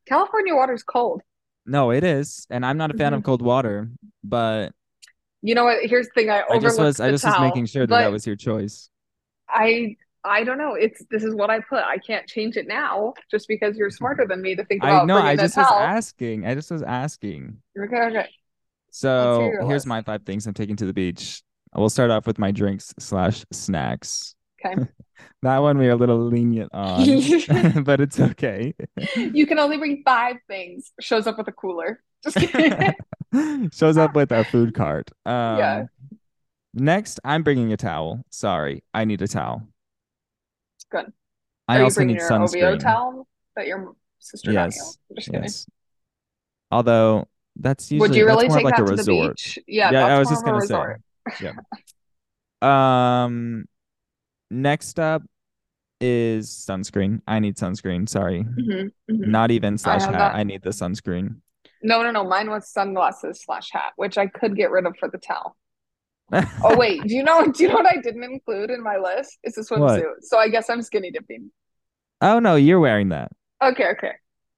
California 0.07 0.55
water's 0.55 0.83
cold. 0.83 1.21
No, 1.65 1.91
it 1.91 2.03
is. 2.03 2.45
And 2.50 2.65
I'm 2.65 2.77
not 2.77 2.91
a 2.91 2.93
fan 2.93 3.13
of 3.13 3.22
Mhm. 3.22 3.25
cold 3.25 3.41
water, 3.41 3.89
but 4.24 4.74
You 5.41 5.53
know 5.55 5.65
what? 5.65 5.86
Here's 5.86 6.07
the 6.07 6.13
thing, 6.13 6.29
I 6.29 6.43
I 6.50 6.60
just 6.60 6.79
was 6.79 7.00
I 7.00 7.12
just 7.12 7.25
was 7.25 7.39
making 7.39 7.65
sure 7.67 7.86
that 7.86 7.95
that 7.95 8.12
was 8.12 8.25
your 8.25 8.36
choice. 8.36 8.89
I 9.50 9.95
I 10.24 10.43
don't 10.43 10.57
know. 10.57 10.74
It's 10.74 11.03
this 11.12 11.24
is 11.24 11.36
what 11.36 11.51
I 11.51 11.60
put. 11.60 11.84
I 11.84 11.98
can't 12.00 12.27
change 12.27 12.57
it 12.57 12.67
now 12.67 13.13
just 13.29 13.48
because 13.48 13.77
you're 13.77 13.91
smarter 13.91 14.25
than 14.27 14.41
me 14.41 14.55
to 14.55 14.65
think 14.65 14.84
I 14.84 14.89
about 14.89 15.07
know, 15.07 15.17
I 15.17 15.36
bringing 15.36 15.39
a 15.39 15.43
just 15.43 15.57
was 15.57 15.67
towel. 15.67 15.79
asking. 15.79 16.45
I 16.48 16.55
just 16.55 16.72
was 16.72 16.81
asking. 16.81 17.62
Okay, 17.77 17.95
okay. 17.95 18.27
So 18.91 19.51
here's 19.62 19.69
list. 19.69 19.88
my 19.88 20.01
five 20.01 20.24
things 20.24 20.48
I'm 20.48 20.53
taking 20.53 20.75
to 20.77 20.86
the 20.86 20.93
beach. 20.93 21.43
We'll 21.75 21.89
start 21.89 22.10
off 22.10 22.25
with 22.25 22.39
my 22.39 22.51
drinks 22.51 22.93
slash 23.00 23.45
snacks. 23.51 24.36
Okay. 24.65 24.81
That 25.41 25.60
one 25.60 25.77
we 25.77 25.88
are 25.88 25.91
a 25.91 25.95
little 25.95 26.19
lenient 26.27 26.72
on, 26.74 27.03
but 27.84 28.01
it's 28.01 28.19
okay. 28.19 28.74
You 29.15 29.45
can 29.48 29.60
only 29.60 29.77
bring 29.77 30.01
five 30.03 30.38
things. 30.48 30.91
Shows 31.00 31.27
up 31.27 31.38
with 31.38 31.48
a 31.48 31.51
cooler. 31.51 32.01
Just 32.24 32.38
kidding. 32.38 32.93
Shows 33.74 33.98
up 33.98 34.15
with 34.15 34.31
a 34.31 34.43
food 34.45 34.74
cart. 34.74 35.12
Yeah, 35.25 35.81
Um, 35.81 35.89
next, 36.74 37.19
I'm 37.24 37.43
bringing 37.43 37.72
a 37.74 37.77
towel. 37.77 38.24
Sorry, 38.31 38.84
I 38.93 39.05
need 39.05 39.22
a 39.22 39.27
towel. 39.27 39.67
good. 40.91 41.12
I 41.67 41.79
Are 41.79 41.84
also 41.84 42.03
need 42.03 42.17
your 42.17 42.31
OVO 42.31 42.45
sunscreen. 42.48 42.79
towel 42.79 43.27
that 43.55 43.67
your 43.67 43.95
sister? 44.19 44.51
Yes, 44.51 44.98
just 45.15 45.31
kidding. 45.31 45.50
Although 46.72 47.27
that's 47.55 47.91
usually 47.91 48.10
Would 48.10 48.15
you 48.17 48.25
really 48.25 48.48
take 48.50 48.63
like 48.63 48.77
a 48.79 48.84
that 48.84 48.88
to 48.88 49.03
the 49.03 49.05
resort. 49.12 49.36
beach? 49.38 49.60
Yeah, 49.67 49.91
Yeah, 49.91 50.05
I 50.05 50.19
was 50.19 50.29
just 50.29 50.43
gonna 50.45 50.62
say. 50.62 50.95
Yeah. 51.41 51.53
Um, 52.62 53.65
next 54.52 55.00
up 55.00 55.24
is 56.02 56.50
sunscreen. 56.50 57.22
I 57.28 57.40
need 57.40 57.56
sunscreen. 57.58 58.08
Sorry. 58.10 58.44
hmm 58.44 58.88
hmm 59.10 59.32
Not 59.32 59.52
even 59.52 59.78
slash 59.78 60.02
have 60.02 60.12
hat. 60.14 60.34
that. 60.34 60.36
I 60.36 60.44
need 60.44 60.62
the 60.62 60.72
sunscreen. 60.72 61.38
No, 61.82 62.04
no, 62.04 62.12
no. 62.12 62.24
Mine 62.24 62.50
was 62.50 62.70
sunglasses 62.70 63.42
slash 63.44 63.72
hat, 63.72 63.94
which 63.96 64.18
I 64.18 64.28
could 64.28 64.56
get 64.56 64.72
rid 64.72 64.86
of 64.86 64.96
for 64.98 65.10
the 65.10 65.18
towel. 65.18 65.56
Oh 66.64 66.75
wait, 66.78 67.04
do 67.04 67.14
you 67.14 67.24
know 67.24 67.52
do 67.52 67.64
you 67.64 67.70
know 67.70 67.75
what 67.75 67.86
I 67.86 68.02
didn't 68.02 68.24
include 68.24 68.72
in 68.72 68.82
my 68.82 68.98
list? 68.98 69.38
It's 69.44 69.58
a 69.58 69.62
What? 69.62 70.00
swimsuit. 70.00 70.14
So 70.22 70.38
I 70.38 70.50
guess 70.50 70.70
I'm 70.70 70.82
skinny 70.82 71.12
dipping. 71.12 71.52
Oh 72.22 72.40
no, 72.40 72.56
you're 72.56 72.80
wearing 72.80 73.10
that. 73.10 73.32
Okay, 73.64 73.90
okay. 73.92 74.14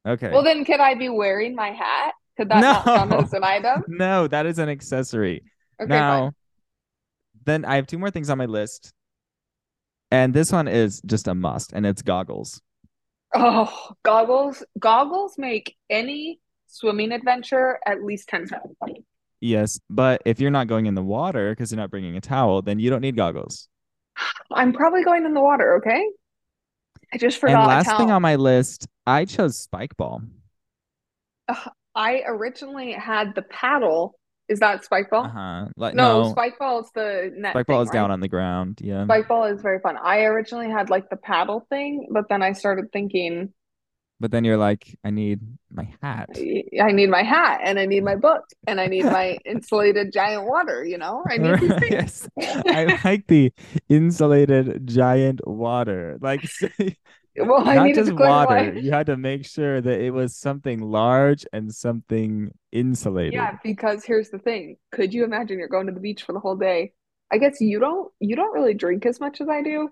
Okay. 0.07 0.29
Well 0.31 0.43
then 0.43 0.63
could 0.63 0.79
I 0.79 0.95
be 0.95 1.09
wearing 1.09 1.55
my 1.55 1.71
hat? 1.71 2.13
Could 2.37 2.49
that 2.49 2.61
not 2.61 2.85
count 2.85 3.11
as 3.13 3.33
an 3.33 3.43
item? 3.43 3.83
No, 3.87 4.27
that 4.27 4.45
is 4.45 4.59
an 4.59 4.69
accessory. 4.69 5.43
Okay, 5.81 5.89
fine. 5.89 5.99
Now, 5.99 6.31
then 7.45 7.65
I 7.65 7.75
have 7.75 7.87
two 7.87 7.97
more 7.99 8.11
things 8.11 8.29
on 8.29 8.37
my 8.37 8.45
list. 8.45 8.93
And 10.11 10.33
this 10.33 10.51
one 10.51 10.67
is 10.67 11.01
just 11.01 11.27
a 11.27 11.35
must, 11.35 11.73
and 11.73 11.85
it's 11.85 12.01
goggles. 12.01 12.61
Oh, 13.35 13.91
goggles. 14.03 14.63
Goggles 14.79 15.37
make 15.37 15.75
any 15.89 16.39
swimming 16.67 17.11
adventure 17.11 17.79
at 17.85 18.03
least 18.03 18.29
10 18.29 18.47
times. 18.47 18.75
Yes, 19.39 19.79
but 19.89 20.21
if 20.25 20.39
you're 20.39 20.51
not 20.51 20.67
going 20.67 20.85
in 20.85 20.95
the 20.95 21.03
water 21.03 21.51
because 21.51 21.71
you're 21.71 21.79
not 21.79 21.91
bringing 21.91 22.17
a 22.17 22.21
towel, 22.21 22.61
then 22.61 22.79
you 22.79 22.89
don't 22.89 23.01
need 23.01 23.15
goggles. 23.15 23.67
I'm 24.51 24.73
probably 24.73 25.03
going 25.03 25.25
in 25.25 25.33
the 25.33 25.41
water, 25.41 25.77
okay? 25.77 26.03
I 27.13 27.17
just 27.17 27.37
forgot 27.37 27.65
a 27.65 27.67
last 27.67 27.97
thing 27.97 28.11
on 28.11 28.21
my 28.21 28.35
list, 28.35 28.87
I 29.05 29.25
chose 29.25 29.59
spike 29.59 29.95
ball. 29.95 30.21
Ugh, 31.47 31.71
I 31.93 32.23
originally 32.25 32.93
had 32.93 33.35
the 33.35 33.43
paddle. 33.43 34.16
Is 34.49 34.59
that 34.59 34.83
spike 34.85 35.09
ball? 35.09 35.25
Uh-huh. 35.25 35.67
Like 35.75 35.93
No, 35.93 36.23
no, 36.23 36.23
spike 36.23 36.57
ball 36.59 36.81
is 36.81 36.91
the 36.93 37.33
net 37.35 37.53
spike 37.53 37.67
ball 37.67 37.81
thing, 37.81 37.83
is 37.83 37.89
down 37.89 38.11
on 38.11 38.19
the 38.21 38.27
ground. 38.29 38.79
Yeah. 38.81 39.05
Spike 39.05 39.27
ball 39.27 39.45
is 39.45 39.61
very 39.61 39.79
fun. 39.79 39.97
I 39.97 40.23
originally 40.23 40.69
had 40.69 40.89
like 40.89 41.09
the 41.09 41.17
paddle 41.17 41.65
thing, 41.69 42.07
but 42.11 42.29
then 42.29 42.41
I 42.41 42.53
started 42.53 42.91
thinking 42.91 43.53
But 44.19 44.31
then 44.31 44.43
you're 44.45 44.57
like, 44.57 44.97
I 45.03 45.11
need 45.11 45.41
my 45.69 45.87
hat. 46.01 46.29
I 46.35 46.63
I 46.81 46.91
need 46.91 47.09
my 47.09 47.21
hat 47.23 47.61
and 47.63 47.77
I 47.77 47.85
need 47.85 48.03
my 48.03 48.15
book 48.27 48.43
and 48.65 48.81
I 48.81 48.87
need 48.87 49.05
my 49.09 49.37
insulated 49.45 50.11
giant 50.11 50.45
water, 50.45 50.83
you 50.83 50.97
know? 50.97 51.23
I 51.29 51.37
need 51.37 51.57
these 51.59 51.75
things. 51.75 52.27
Yes. 52.37 52.63
I 52.67 52.97
like 53.03 53.27
the 53.27 53.53
insulated 53.89 54.87
giant 54.87 55.41
water. 55.45 56.17
Like 56.21 56.49
Well, 57.39 57.67
I 57.67 57.75
not 57.75 57.93
just 57.93 58.13
water. 58.13 58.73
You 58.73 58.91
had 58.91 59.07
to 59.07 59.17
make 59.17 59.45
sure 59.45 59.79
that 59.79 59.99
it 60.01 60.11
was 60.11 60.35
something 60.35 60.81
large 60.81 61.45
and 61.53 61.73
something 61.73 62.51
insulated. 62.71 63.33
Yeah, 63.33 63.57
because 63.63 64.03
here's 64.03 64.29
the 64.29 64.39
thing. 64.39 64.77
Could 64.91 65.13
you 65.13 65.23
imagine 65.23 65.59
you're 65.59 65.67
going 65.67 65.87
to 65.87 65.93
the 65.93 65.99
beach 65.99 66.23
for 66.23 66.33
the 66.33 66.39
whole 66.39 66.55
day? 66.55 66.93
I 67.31 67.37
guess 67.37 67.59
you 67.59 67.79
don't 67.79 68.11
you 68.19 68.35
don't 68.35 68.53
really 68.53 68.73
drink 68.73 69.05
as 69.05 69.19
much 69.19 69.41
as 69.41 69.49
I 69.49 69.61
do, 69.61 69.89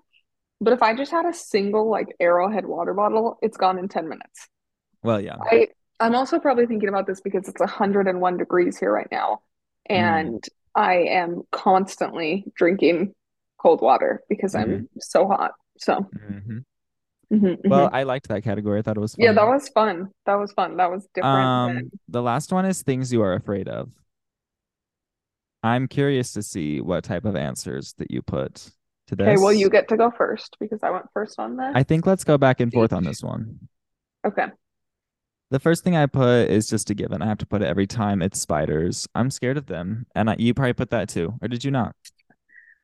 but 0.60 0.72
if 0.72 0.82
I 0.82 0.94
just 0.94 1.10
had 1.10 1.26
a 1.26 1.34
single 1.34 1.88
like 1.90 2.08
Arrowhead 2.18 2.66
water 2.66 2.94
bottle, 2.94 3.38
it's 3.42 3.56
gone 3.56 3.78
in 3.78 3.88
10 3.88 4.08
minutes. 4.08 4.48
Well, 5.02 5.20
yeah. 5.20 5.36
I 5.40 5.68
I'm 6.00 6.14
also 6.14 6.38
probably 6.38 6.66
thinking 6.66 6.88
about 6.88 7.06
this 7.06 7.20
because 7.20 7.48
it's 7.48 7.60
101 7.60 8.36
degrees 8.38 8.78
here 8.78 8.92
right 8.92 9.08
now, 9.10 9.40
Mm. 9.90 9.94
and 9.94 10.44
I 10.74 10.94
am 10.96 11.42
constantly 11.52 12.44
drinking 12.56 13.14
cold 13.58 13.80
water 13.80 14.22
because 14.28 14.54
Mhm. 14.54 14.60
I'm 14.62 14.88
so 14.98 15.26
hot. 15.26 15.52
So, 15.78 16.10
Mhm. 16.14 16.64
Mhm, 17.32 17.58
Well, 17.68 17.88
mhm. 17.88 17.94
I 17.94 18.02
liked 18.04 18.28
that 18.28 18.42
category. 18.44 18.78
I 18.78 18.82
thought 18.82 18.96
it 18.96 19.00
was 19.00 19.16
Yeah, 19.18 19.32
that 19.32 19.46
was 19.46 19.68
fun. 19.70 20.10
That 20.26 20.34
was 20.36 20.52
fun. 20.52 20.76
That 20.76 20.90
was 20.90 21.08
different 21.14 21.34
than 21.34 21.76
Um, 21.76 21.90
the 22.08 22.22
last 22.22 22.52
one 22.52 22.64
is 22.66 22.82
things 22.82 23.12
you 23.12 23.22
are 23.22 23.32
afraid 23.32 23.68
of. 23.68 23.90
I'm 25.62 25.88
curious 25.88 26.32
to 26.32 26.42
see 26.42 26.80
what 26.80 27.04
type 27.04 27.24
of 27.24 27.34
answers 27.34 27.94
that 27.98 28.10
you 28.10 28.22
put 28.22 28.70
to 29.08 29.16
this. 29.16 29.26
Okay, 29.26 29.36
well, 29.36 29.52
you 29.52 29.68
get 29.68 29.88
to 29.88 29.96
go 29.96 30.10
first 30.10 30.56
because 30.60 30.80
I 30.82 30.90
went 30.90 31.06
first 31.12 31.38
on 31.38 31.56
this. 31.56 31.72
I 31.74 31.82
think 31.82 32.06
let's 32.06 32.24
go 32.24 32.38
back 32.38 32.60
and 32.60 32.72
forth 32.72 32.92
on 32.92 33.04
this 33.04 33.22
one. 33.22 33.68
Okay. 34.24 34.46
The 35.50 35.60
first 35.60 35.84
thing 35.84 35.96
I 35.96 36.06
put 36.06 36.50
is 36.50 36.68
just 36.68 36.90
a 36.90 36.94
given. 36.94 37.22
I 37.22 37.26
have 37.26 37.38
to 37.38 37.46
put 37.46 37.62
it 37.62 37.66
every 37.66 37.86
time. 37.86 38.20
It's 38.20 38.40
spiders. 38.40 39.06
I'm 39.14 39.30
scared 39.30 39.56
of 39.56 39.66
them. 39.66 40.06
And 40.14 40.30
I, 40.30 40.36
you 40.38 40.54
probably 40.54 40.72
put 40.72 40.90
that 40.90 41.08
too, 41.08 41.34
or 41.40 41.48
did 41.48 41.64
you 41.64 41.70
not? 41.70 41.94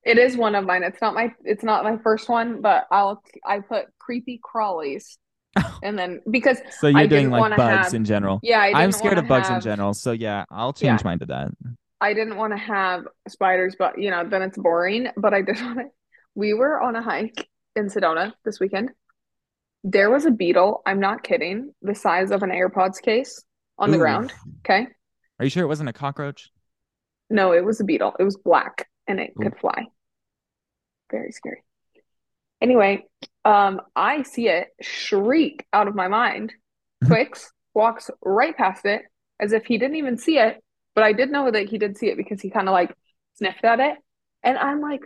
It 0.05 0.19
is 0.19 0.37
one 0.37 0.55
of 0.55 0.65
mine. 0.65 0.83
It's 0.83 1.01
not 1.01 1.15
my 1.15 1.33
it's 1.45 1.63
not 1.63 1.85
my 1.85 1.97
first 1.99 2.29
one, 2.29 2.61
but 2.61 2.87
I'll 2.91 3.23
I 3.47 3.61
put 3.61 3.87
creepy 3.99 4.41
crawlies 4.43 5.17
and 5.83 5.99
then 5.99 6.21
because 6.31 6.59
So 6.81 6.89
you're 6.89 6.99
I 7.01 7.07
doing 7.07 7.31
like 7.31 7.57
bugs 7.57 7.87
have 7.87 7.95
in 7.95 8.05
general. 8.05 8.41
yeah, 8.43 8.61
I 8.61 8.73
I'm 8.73 8.91
didn't 8.91 8.95
scared 8.95 9.19
of 9.19 9.29
bugs 9.29 9.49
in 9.51 9.61
general. 9.61 9.95
So 9.95 10.13
yeah, 10.13 10.45
I'll 10.51 10.75
yeah, 10.81 10.91
change 10.91 11.05
mine 11.05 11.19
to 11.21 11.27
that. 11.27 11.51
I 12.01 12.15
didn't 12.15 12.37
want 12.37 12.53
to 12.53 12.57
have 12.59 13.05
spiders, 13.29 13.77
but 13.79 13.99
you 13.99 14.11
know, 14.11 14.29
then 14.29 14.43
it's 14.43 14.59
boring. 14.59 15.09
But 15.17 15.35
I 15.35 15.43
did 15.43 15.57
want 15.61 15.79
to. 15.79 15.85
We 16.35 16.55
were 16.55 16.81
on 16.81 16.97
a 16.97 17.03
hike 17.03 17.47
in 17.77 17.87
Sedona 17.87 18.33
this 18.45 18.59
weekend. 18.59 18.91
There 19.85 20.11
was 20.11 20.27
a 20.27 20.31
beetle, 20.31 20.83
I'm 20.87 21.01
not 21.01 21.23
kidding, 21.25 21.75
the 21.83 21.95
size 21.95 22.31
of 22.31 22.43
an 22.43 22.51
AirPods 22.51 23.01
case 23.03 23.43
on 23.79 23.91
the 23.91 23.99
ground. 23.99 24.33
Okay. 24.61 24.87
Are 25.39 25.45
you 25.45 25.51
sure 25.51 25.65
it 25.65 25.69
wasn't 25.69 25.89
a 25.89 25.93
cockroach? 25.93 26.51
No, 27.31 27.53
it 27.53 27.65
was 27.65 27.81
a 27.81 27.85
beetle. 27.85 28.15
It 28.19 28.23
was 28.23 28.37
black 28.37 28.89
and 29.07 29.21
it 29.21 29.33
could 29.41 29.57
fly. 29.59 29.87
Very 31.11 31.33
scary. 31.33 31.63
Anyway, 32.61 33.05
um, 33.45 33.81
I 33.97 34.23
see 34.23 34.49
it 34.49 34.69
shriek 34.81 35.67
out 35.73 35.89
of 35.89 35.95
my 35.95 36.09
mind. 36.09 36.53
Twix 37.07 37.53
walks 37.75 38.11
right 38.25 38.57
past 38.57 38.85
it 38.85 39.03
as 39.41 39.53
if 39.53 39.65
he 39.67 39.79
didn't 39.79 39.97
even 39.97 40.17
see 40.17 40.39
it, 40.39 40.63
but 40.95 41.05
I 41.05 41.13
did 41.13 41.31
know 41.31 41.51
that 41.51 41.69
he 41.69 41.79
did 41.79 41.99
see 41.99 42.09
it 42.09 42.17
because 42.17 42.41
he 42.41 42.51
kind 42.51 42.69
of 42.69 42.73
like 42.73 42.95
sniffed 43.35 43.65
at 43.65 43.81
it. 43.81 43.99
And 44.45 44.57
I'm 44.57 44.81
like, 44.81 45.01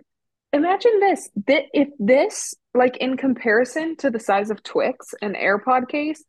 imagine 0.53 1.01
this, 1.01 1.31
that 1.47 1.65
if 1.73 1.89
this, 1.99 2.55
like 2.75 2.99
in 2.99 3.17
comparison 3.17 3.97
to 3.97 4.11
the 4.11 4.21
size 4.21 4.51
of 4.51 4.63
Twix, 4.63 5.15
an 5.23 5.35
AirPod 5.35 5.89
case 5.89 6.23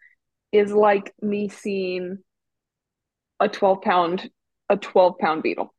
is 0.51 0.71
like 0.71 1.13
me 1.21 1.49
seeing 1.49 2.19
a 3.39 3.49
12 3.49 3.81
pound, 3.81 4.29
a 4.69 4.77
12 4.77 5.17
pound 5.19 5.43
beetle. 5.43 5.73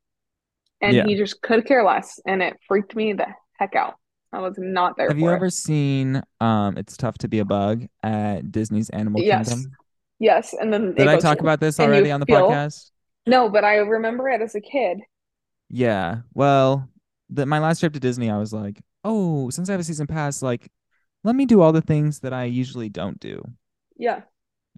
And 0.81 0.95
Yeah. 0.95 1.05
he 1.07 1.17
just 1.17 1.43
could 1.43 1.67
care 1.67 1.85
less, 1.85 2.21
and 2.27 2.43
it 2.43 2.57
freaked 2.69 2.95
me 2.95 3.13
the 3.13 3.27
heck 3.59 3.75
out. 3.75 3.95
I 4.33 4.41
was 4.41 4.55
not 4.59 4.97
there 4.97 5.09
Have 5.09 5.19
you 5.19 5.29
it. 5.31 5.35
ever 5.35 5.51
seen 5.51 6.23
um 6.41 6.77
It's 6.77 6.97
Tough 6.97 7.19
to 7.19 7.29
Be 7.29 7.39
a 7.39 7.45
Bug 7.45 7.87
at 8.03 8.53
Disney's 8.53 8.91
Animal 8.91 9.23
Yes. 9.23 9.49
Kingdom? 9.49 9.73
Yes, 10.21 10.53
and 10.53 10.73
then 10.73 10.95
Did 10.95 11.09
I 11.09 11.19
talk 11.19 11.41
about 11.41 11.61
this 11.61 11.79
already 11.81 12.11
on 12.11 12.21
the 12.21 12.27
feel 12.27 12.49
podcast? 12.51 12.91
no, 13.27 13.49
but 13.49 13.65
I 13.65 13.77
remember 13.77 14.29
it 14.29 14.41
as 14.43 14.55
a 14.55 14.61
kid. 14.61 14.99
Yeah. 15.71 16.21
Well, 16.35 16.89
the 17.31 17.47
my 17.47 17.59
last 17.59 17.81
trip 17.81 17.93
to 17.95 18.01
Disney, 18.01 18.31
I 18.31 18.39
was 18.39 18.53
like, 18.53 18.81
oh, 19.05 19.51
since 19.51 19.69
I 19.69 19.73
have 19.73 19.81
a 19.81 19.85
season 19.85 20.07
pass, 20.07 20.43
like, 20.43 20.71
let 21.25 21.35
me 21.37 21.47
do 21.47 21.61
all 21.61 21.73
the 21.73 21.83
things 21.83 22.21
that 22.21 22.33
I 22.33 22.45
usually 22.45 22.89
don't 22.89 23.19
do 23.21 23.43
Yeah. 23.97 24.23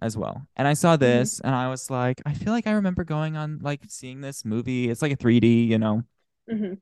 As 0.01 0.17
well. 0.17 0.47
And 0.55 0.67
I 0.67 0.73
saw 0.73 0.97
hmm 1.01 1.25
this 1.25 1.39
and 1.41 1.55
I 1.55 1.69
was 1.69 1.89
like, 1.89 2.21
I 2.25 2.33
feel 2.33 2.53
like 2.53 2.67
I 2.67 2.71
remember 2.71 3.03
going 3.03 3.37
on 3.37 3.59
like 3.61 3.81
seeing 3.87 4.21
this 4.21 4.45
movie. 4.45 4.89
It's 4.89 5.01
like 5.01 5.11
a 5.13 5.15
3D, 5.15 5.63
you 5.65 5.77
know. 5.79 6.03
hmm 6.47 6.73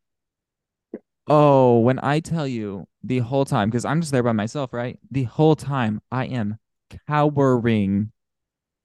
Oh, 1.28 1.80
when 1.80 2.00
I 2.02 2.20
tell 2.20 2.48
you 2.48 2.88
the 3.04 3.20
whole 3.20 3.46
time, 3.46 3.70
because 3.70 3.86
I'm 3.86 4.02
just 4.02 4.12
there 4.12 4.24
by 4.24 4.32
myself, 4.32 4.74
right? 4.74 5.00
The 5.12 5.24
whole 5.24 5.56
time 5.56 6.02
I 6.12 6.26
am 6.26 6.58
cowering 7.08 8.12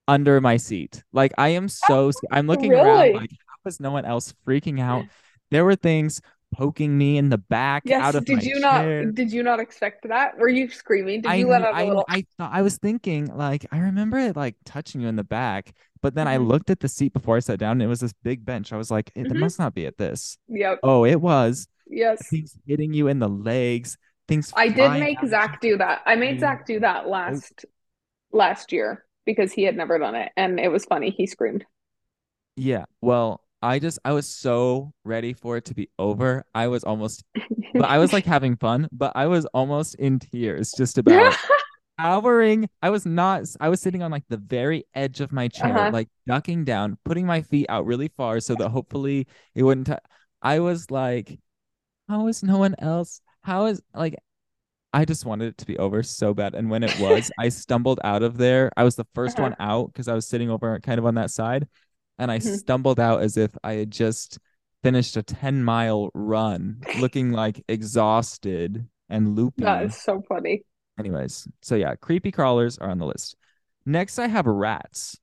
under 0.08 0.40
my 0.40 0.56
seat. 0.58 1.04
Like 1.12 1.32
I 1.38 1.50
am 1.50 1.68
so 1.68 2.12
I'm 2.32 2.46
looking 2.48 2.74
around 2.74 3.12
Really? 3.12 3.14
like 3.14 3.32
how 3.46 3.68
is 3.68 3.80
no 3.80 3.92
one 3.92 4.04
else 4.06 4.34
freaking 4.46 4.80
out? 4.80 5.08
There 5.50 5.64
were 5.64 5.76
things 5.76 6.20
poking 6.54 6.96
me 6.98 7.18
in 7.18 7.28
the 7.30 7.38
back 7.38 7.84
Yes. 7.84 7.98
out 7.98 8.16
of 8.16 8.24
Did 8.24 8.42
my 8.42 8.44
you 8.44 8.58
not 8.58 8.94
did 9.14 9.32
you 9.32 9.42
not 9.42 9.60
expect 9.60 10.08
that? 10.08 10.38
Were 10.38 10.48
you 10.48 10.68
screaming? 10.70 11.20
Did 11.20 11.36
I 11.36 11.36
you 11.36 11.48
let 11.48 11.62
out 11.62 11.76
a 11.78 11.82
I 11.82 11.84
little 11.84 12.08
I 12.08 12.26
I 12.38 12.62
was 12.62 12.76
thinking 12.78 13.26
like 13.34 13.66
I 13.72 13.78
remember 13.78 14.18
it 14.18 14.36
like 14.36 14.56
touching 14.64 15.00
you 15.00 15.08
in 15.08 15.16
the 15.16 15.24
back, 15.24 15.74
but 16.02 16.14
then 16.14 16.28
I 16.28 16.36
hmm 16.36 16.36
looked 16.36 16.70
at 16.70 16.80
the 16.80 16.88
seat 16.88 17.12
before 17.12 17.36
I 17.36 17.40
sat 17.40 17.58
down 17.58 17.72
and 17.72 17.82
it 17.82 17.86
was 17.86 18.00
this 18.00 18.12
big 18.22 18.44
bench. 18.44 18.72
I 18.72 18.76
was 18.76 18.90
like, 18.90 19.10
it, 19.14 19.30
it 19.30 19.34
hmm 19.34 19.36
must 19.36 19.58
not 19.58 19.74
be 19.74 19.86
at 19.86 19.96
this. 19.98 20.38
Yep. 20.48 20.80
Oh, 20.82 21.04
it 21.04 21.20
was. 21.20 21.66
Yes. 21.86 22.22
Things 22.30 22.56
hitting 22.66 22.92
you 22.94 23.08
in 23.08 23.18
the 23.20 23.28
legs, 23.28 23.96
things 24.28 24.54
I 24.54 24.68
did 24.68 24.94
make 24.94 25.24
Zach 25.26 25.60
do 25.60 25.76
that. 25.78 26.02
I 26.06 26.16
made. 26.16 26.40
Zach 26.40 26.66
do 26.66 26.80
that 26.80 27.08
Oh, 27.26 27.42
last 27.46 27.64
last 28.32 28.72
year 28.72 29.06
because 29.26 29.52
he 29.52 29.64
had 29.64 29.76
never 29.76 29.98
done 29.98 30.14
it 30.16 30.32
and 30.36 30.60
it 30.60 30.68
was 30.70 30.86
funny. 30.86 31.10
He 31.10 31.26
screamed. 31.26 31.66
Yeah, 32.56 32.84
well, 33.00 33.43
I 33.64 33.78
just 33.78 33.98
I 34.04 34.12
was 34.12 34.26
so 34.28 34.92
ready 35.04 35.32
for 35.32 35.56
it 35.56 35.64
to 35.66 35.74
be 35.74 35.88
over. 35.98 36.44
I 36.54 36.68
was 36.68 36.84
almost, 36.84 37.24
but 37.74 37.86
I 37.88 37.98
was 37.98 38.12
like 38.12 38.26
having 38.26 38.56
fun, 38.56 38.88
but 38.92 39.12
I 39.16 39.26
was 39.26 39.46
almost 39.46 39.94
in 39.96 40.18
tears 40.18 40.72
just 40.72 40.98
about 40.98 41.34
cowering. 41.98 42.68
I 42.82 42.90
was 42.90 43.06
not, 43.06 43.44
I 43.60 43.68
was 43.70 43.80
sitting 43.80 44.02
on 44.02 44.10
like 44.10 44.24
the 44.28 44.36
very 44.36 44.84
edge 44.94 45.20
of 45.20 45.32
my 45.32 45.48
chair, 45.48 45.76
Uh-huh. 45.78 45.90
like 45.92 46.08
ducking 46.26 46.64
down, 46.64 46.98
putting 47.04 47.26
my 47.26 47.42
feet 47.42 47.66
out 47.68 47.86
really 47.86 48.08
far 48.16 48.40
so 48.40 48.54
that 48.56 48.68
hopefully 48.70 49.26
it 49.54 49.62
wouldn't. 49.62 49.86
tou- 49.88 49.98
I 50.42 50.60
was 50.60 50.90
like, 50.90 51.38
how 52.08 52.26
is 52.28 52.42
no 52.42 52.58
one 52.58 52.74
else? 52.78 53.20
How 53.42 53.66
is 53.66 53.80
like, 53.94 54.16
I 54.92 55.04
just 55.04 55.24
wanted 55.26 55.48
it 55.48 55.58
to 55.58 55.66
be 55.66 55.78
over 55.78 56.02
so 56.02 56.34
bad. 56.34 56.54
And 56.54 56.70
when 56.70 56.84
it 56.84 56.98
was, 57.00 57.30
I 57.38 57.48
stumbled 57.48 58.00
out 58.04 58.22
of 58.22 58.36
there. 58.38 58.70
I 58.76 58.84
was 58.84 58.96
the 58.96 59.06
first 59.14 59.38
Uh-huh. 59.38 59.50
one 59.50 59.56
out 59.58 59.92
because 59.92 60.08
I 60.08 60.14
was 60.14 60.26
sitting 60.28 60.50
over 60.50 60.78
kind 60.80 60.98
of 60.98 61.06
on 61.06 61.16
that 61.16 61.30
side. 61.30 61.66
And 62.18 62.30
I 62.30 62.38
Mhm. 62.38 62.58
stumbled 62.58 63.00
out 63.00 63.22
as 63.22 63.36
if 63.36 63.56
I 63.64 63.74
had 63.74 63.90
just 63.90 64.38
finished 64.82 65.16
a 65.16 65.22
10 65.22 65.64
mile 65.64 66.10
run, 66.14 66.80
looking 67.00 67.32
like 67.32 67.64
exhausted 67.68 68.88
and 69.08 69.34
loopy. 69.36 69.64
That 69.64 69.84
is 69.84 69.96
so 69.96 70.22
funny. 70.28 70.64
Anyways, 70.98 71.48
so 71.62 71.74
yeah, 71.74 71.94
creepy 71.96 72.30
crawlers 72.30 72.78
are 72.78 72.90
on 72.90 72.98
the 72.98 73.06
list. 73.06 73.36
Next, 73.84 74.18
I 74.18 74.28
have 74.28 74.46
rats. 74.46 75.18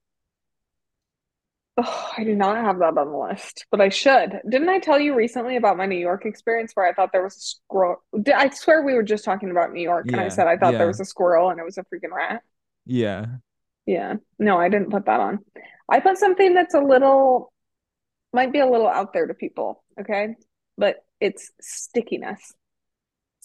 Oh, 1.77 2.11
I 2.17 2.23
do 2.25 2.35
not 2.35 2.57
have 2.57 2.79
that 2.79 2.97
on 2.97 3.11
the 3.11 3.17
list, 3.17 3.65
but 3.71 3.79
I 3.79 3.89
should. 3.89 4.41
Didn't 4.47 4.67
I 4.69 4.79
tell 4.79 4.99
you 4.99 5.15
recently 5.15 5.55
about 5.55 5.77
my 5.77 5.85
New 5.85 5.97
York 5.97 6.25
experience 6.25 6.73
where 6.73 6.85
I 6.85 6.93
thought 6.93 7.11
there 7.13 7.23
was 7.23 7.37
a 7.37 7.39
squirrel? 7.39 8.03
I 8.35 8.49
swear 8.49 8.83
we 8.83 8.93
were 8.93 9.03
just 9.03 9.23
talking 9.23 9.49
about 9.51 9.71
New 9.71 9.81
York, 9.81 10.07
and 10.11 10.19
I 10.19 10.27
said 10.27 10.47
I 10.47 10.57
thought 10.57 10.73
there 10.73 10.87
was 10.87 10.99
a 10.99 11.05
squirrel 11.05 11.49
and 11.49 11.59
it 11.59 11.63
was 11.63 11.77
a 11.77 11.83
freaking 11.83 12.11
rat. 12.11 12.43
yeah. 12.85 13.25
Yeah. 13.87 14.15
No, 14.37 14.59
I 14.59 14.69
didn't 14.69 14.91
put 14.91 15.05
that 15.05 15.19
on. 15.19 15.39
I 15.91 15.99
put 15.99 16.17
something 16.17 16.53
that's 16.53 16.73
a 16.73 16.79
little, 16.79 17.51
might 18.31 18.53
be 18.53 18.59
a 18.59 18.65
little 18.65 18.87
out 18.87 19.11
there 19.11 19.27
to 19.27 19.33
people, 19.33 19.83
okay? 19.99 20.35
But 20.77 21.03
it's 21.19 21.51
stickiness. 21.59 22.53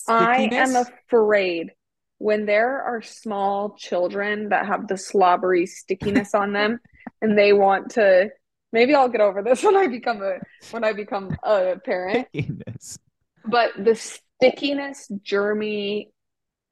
I 0.09 0.48
am 0.52 0.76
afraid 0.76 1.72
when 2.18 2.46
there 2.46 2.82
are 2.82 3.02
small 3.02 3.74
children 3.76 4.50
that 4.50 4.66
have 4.66 4.87
the 4.87 4.96
slobbery 4.96 5.66
stickiness 5.66 6.35
on 6.35 6.52
them 6.52 6.78
and 7.20 7.37
they 7.37 7.52
want 7.52 7.90
to, 7.92 8.30
maybe 8.72 8.94
I'll 8.94 9.09
get 9.09 9.20
over 9.20 9.42
this 9.42 9.62
when 9.64 9.76
I 9.76 9.88
become 9.88 10.22
a 10.22 10.38
when 10.70 10.85
I 10.85 10.92
become 10.92 11.37
a 11.42 11.76
parent, 11.85 12.28
Stickiness. 12.28 12.98
but 13.44 13.72
the 13.76 13.96
stickiness, 13.96 15.11
germy, 15.24 16.11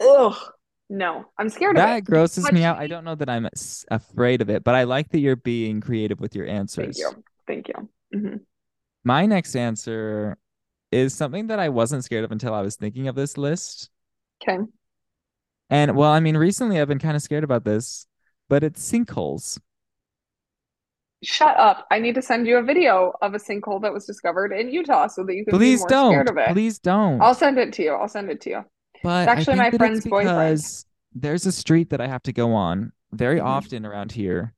ugh, 0.00 0.36
no, 0.88 1.26
I'm 1.38 1.48
scared 1.48 1.76
of 1.76 1.82
it. 1.82 1.86
That 1.86 2.04
grosses 2.04 2.50
me 2.52 2.64
out. 2.64 2.78
I 2.78 2.86
don't 2.86 3.04
know 3.04 3.14
that 3.14 3.28
I'm 3.28 3.48
afraid 3.90 4.42
of 4.42 4.50
it, 4.50 4.64
but 4.64 4.74
I 4.74 4.84
like 4.84 5.10
that 5.10 5.18
you're 5.18 5.36
being 5.36 5.80
creative 5.80 6.20
with 6.20 6.34
your 6.34 6.46
answers 6.46 6.96
Thank 6.98 7.16
you. 7.16 7.24
Thank 7.46 7.68
you. 7.68 7.88
Mhm. 8.14 8.40
My 9.04 9.26
next 9.26 9.56
answer 9.56 10.38
is 10.92 11.14
something 11.14 11.48
that 11.48 11.58
I 11.58 11.68
wasn't 11.68 12.04
scared 12.04 12.24
of 12.24 12.32
until 12.32 12.54
I 12.54 12.62
was 12.62 12.76
thinking 12.76 13.08
of 13.08 13.14
this 13.14 13.36
list. 13.36 13.90
Okay. 14.42 14.62
And 15.70 15.96
well, 15.96 16.10
I 16.10 16.20
mean, 16.20 16.36
recently 16.36 16.80
I've 16.80 16.88
been 16.88 16.98
kind 16.98 17.16
of 17.16 17.22
scared 17.22 17.44
about 17.44 17.64
this, 17.64 18.06
but 18.48 18.62
it's 18.62 18.80
sinkholes. 18.92 19.58
Shut 21.22 21.56
up. 21.56 21.86
I 21.90 21.98
need 22.00 22.14
to 22.16 22.22
send 22.22 22.46
you 22.46 22.58
a 22.58 22.62
video 22.62 23.14
of 23.22 23.32
a 23.34 23.38
sinkhole 23.38 23.80
that 23.82 23.92
was 23.92 24.04
discovered 24.04 24.52
in 24.52 24.68
Utah 24.70 25.06
so 25.06 25.24
that 25.24 25.34
you 25.34 25.44
can 25.44 25.52
be 25.52 25.58
Please 25.58 25.80
more 25.80 25.88
don't. 25.88 26.12
scared 26.12 26.28
of 26.28 26.36
it. 26.36 26.48
Please 26.52 26.78
don't. 26.78 27.20
I'll 27.22 27.34
send 27.34 27.58
it 27.58 27.72
to 27.74 27.82
you. 27.82 27.92
I'll 27.92 28.08
send 28.08 28.30
it 28.30 28.42
to 28.42 28.50
you. 28.50 28.64
It's 29.04 29.10
But 29.12 29.28
I 29.28 29.32
actually 29.32 29.56
my 29.56 29.66
it's 29.68 29.76
friend's 29.76 30.04
boyfriend. 30.06 30.28
because 30.28 30.86
there's 31.14 31.44
a 31.44 31.52
street 31.52 31.90
that 31.90 32.00
I 32.00 32.06
have 32.08 32.22
to 32.22 32.32
go 32.32 32.54
on 32.54 32.92
very 33.12 33.38
Mhm. 33.38 33.44
often 33.44 33.84
around 33.84 34.12
here. 34.12 34.54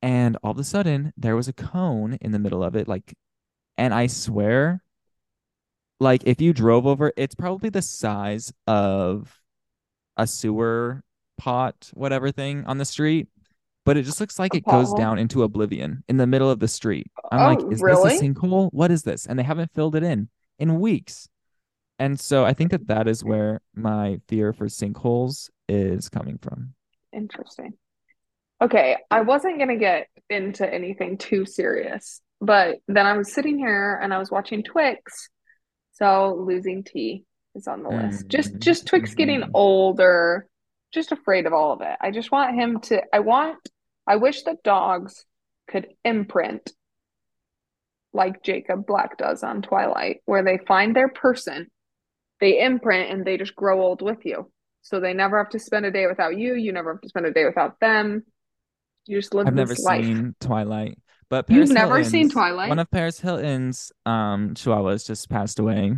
And 0.00 0.36
all 0.42 0.52
of 0.52 0.58
a 0.58 0.64
sudden, 0.64 1.12
there 1.16 1.36
was 1.36 1.46
a 1.46 1.52
cone 1.52 2.14
in 2.22 2.32
the 2.32 2.38
middle 2.38 2.64
of 2.64 2.74
it. 2.74 2.88
Like, 2.88 3.14
and 3.76 3.92
I 3.92 4.06
swear, 4.06 4.82
like, 6.00 6.22
if 6.24 6.40
you 6.40 6.52
drove 6.54 6.86
over, 6.86 7.12
it's 7.16 7.34
probably 7.34 7.68
the 7.68 7.82
size 7.82 8.50
of 8.66 9.38
a 10.16 10.26
sewer 10.26 11.02
pot, 11.36 11.90
whatever 11.94 12.30
thing 12.32 12.64
on 12.64 12.78
the 12.78 12.84
street. 12.86 13.28
But 13.84 13.96
it 13.96 14.04
just 14.04 14.20
looks 14.20 14.38
like 14.38 14.54
A 14.54 14.58
it 14.58 14.64
goes 14.64 14.92
down 14.94 15.18
into 15.18 15.42
oblivion 15.42 16.02
in 16.08 16.16
the 16.16 16.26
middle 16.26 16.48
of 16.50 16.60
the 16.60 16.68
street. 16.68 17.10
I'm 17.30 17.40
like, 17.56 17.60
Oh, 17.64 17.70
is 17.70 17.80
this 17.80 18.04
a 18.04 18.24
sinkhole? 18.24 18.72
What 18.72 18.90
is 18.90 19.02
this? 19.02 19.26
And 19.26 19.38
they 19.38 19.42
haven't 19.42 19.72
filled 19.74 19.96
it 19.96 20.02
in 20.02 20.28
in 20.58 20.80
weeks. 20.80 21.28
And 22.02 22.18
so 22.18 22.44
I 22.44 22.52
think 22.52 22.72
that 22.72 22.88
that 22.88 23.06
is 23.06 23.22
where 23.22 23.60
my 23.76 24.20
fear 24.26 24.52
for 24.52 24.66
sinkholes 24.66 25.50
is 25.68 26.08
coming 26.08 26.36
from. 26.36 26.74
Interesting. 27.12 27.74
Okay, 28.60 28.96
I 29.08 29.20
wasn't 29.20 29.60
gonna 29.60 29.76
get 29.76 30.08
into 30.28 30.68
anything 30.68 31.16
too 31.16 31.46
serious, 31.46 32.20
but 32.40 32.78
then 32.88 33.06
I 33.06 33.16
was 33.16 33.32
sitting 33.32 33.56
here 33.56 34.00
and 34.02 34.12
I 34.12 34.18
was 34.18 34.32
watching 34.32 34.64
Twix. 34.64 35.28
So 35.92 36.34
losing 36.44 36.82
T 36.82 37.24
is 37.54 37.68
on 37.68 37.84
the 37.84 37.90
list. 37.90 38.28
Just 38.28 38.54
Mm, 38.54 38.58
just 38.58 38.86
Twix 38.88 39.14
getting 39.14 39.42
mhm. 39.42 39.50
older, 39.54 40.48
just 40.92 41.12
afraid 41.12 41.46
of 41.46 41.52
all 41.52 41.72
of 41.72 41.82
it. 41.82 41.96
I 42.00 42.10
just 42.10 42.32
want 42.32 42.56
him 42.56 42.80
to 42.82 43.00
I 43.14 43.20
want 43.20 43.58
I 44.08 44.16
wish 44.16 44.42
that 44.42 44.64
dogs 44.64 45.24
could 45.68 45.86
imprint 46.04 46.72
like 48.12 48.42
Jacob 48.42 48.86
Black 48.86 49.16
does 49.18 49.44
on 49.44 49.62
Twilight, 49.62 50.22
where 50.24 50.42
they 50.42 50.58
find 50.66 50.96
their 50.96 51.08
person, 51.08 51.70
they 52.42 52.60
imprint 52.62 53.10
and 53.10 53.24
they 53.24 53.38
just 53.38 53.54
grow 53.56 53.80
old 53.80 54.02
with 54.02 54.26
you. 54.26 54.50
So 54.82 54.98
they 54.98 55.14
never 55.14 55.38
have 55.38 55.50
to 55.50 55.60
spend 55.60 55.86
a 55.86 55.92
day 55.92 56.08
without 56.08 56.36
you, 56.36 56.54
you 56.54 56.72
never 56.72 56.92
have 56.92 57.00
to 57.02 57.08
spend 57.08 57.24
a 57.24 57.32
day 57.32 57.44
without 57.44 57.78
them. 57.78 58.24
You 59.06 59.18
just 59.18 59.32
live. 59.32 59.46
I've 59.46 59.54
never 59.54 59.74
life. 59.84 60.04
seen 60.04 60.34
Twilight, 60.40 60.98
but 61.30 61.46
You've 61.48 61.56
Paris 61.56 61.70
never 61.70 62.04
seen 62.04 62.28
Hilton's 62.30 62.34
one 62.34 62.50
Twilight? 62.50 62.78
of 62.78 62.90
Paris 62.90 63.20
Hilton's 63.20 63.92
um 64.04 64.54
chihuahuas 64.54 65.06
just 65.06 65.30
passed 65.30 65.60
away 65.60 65.96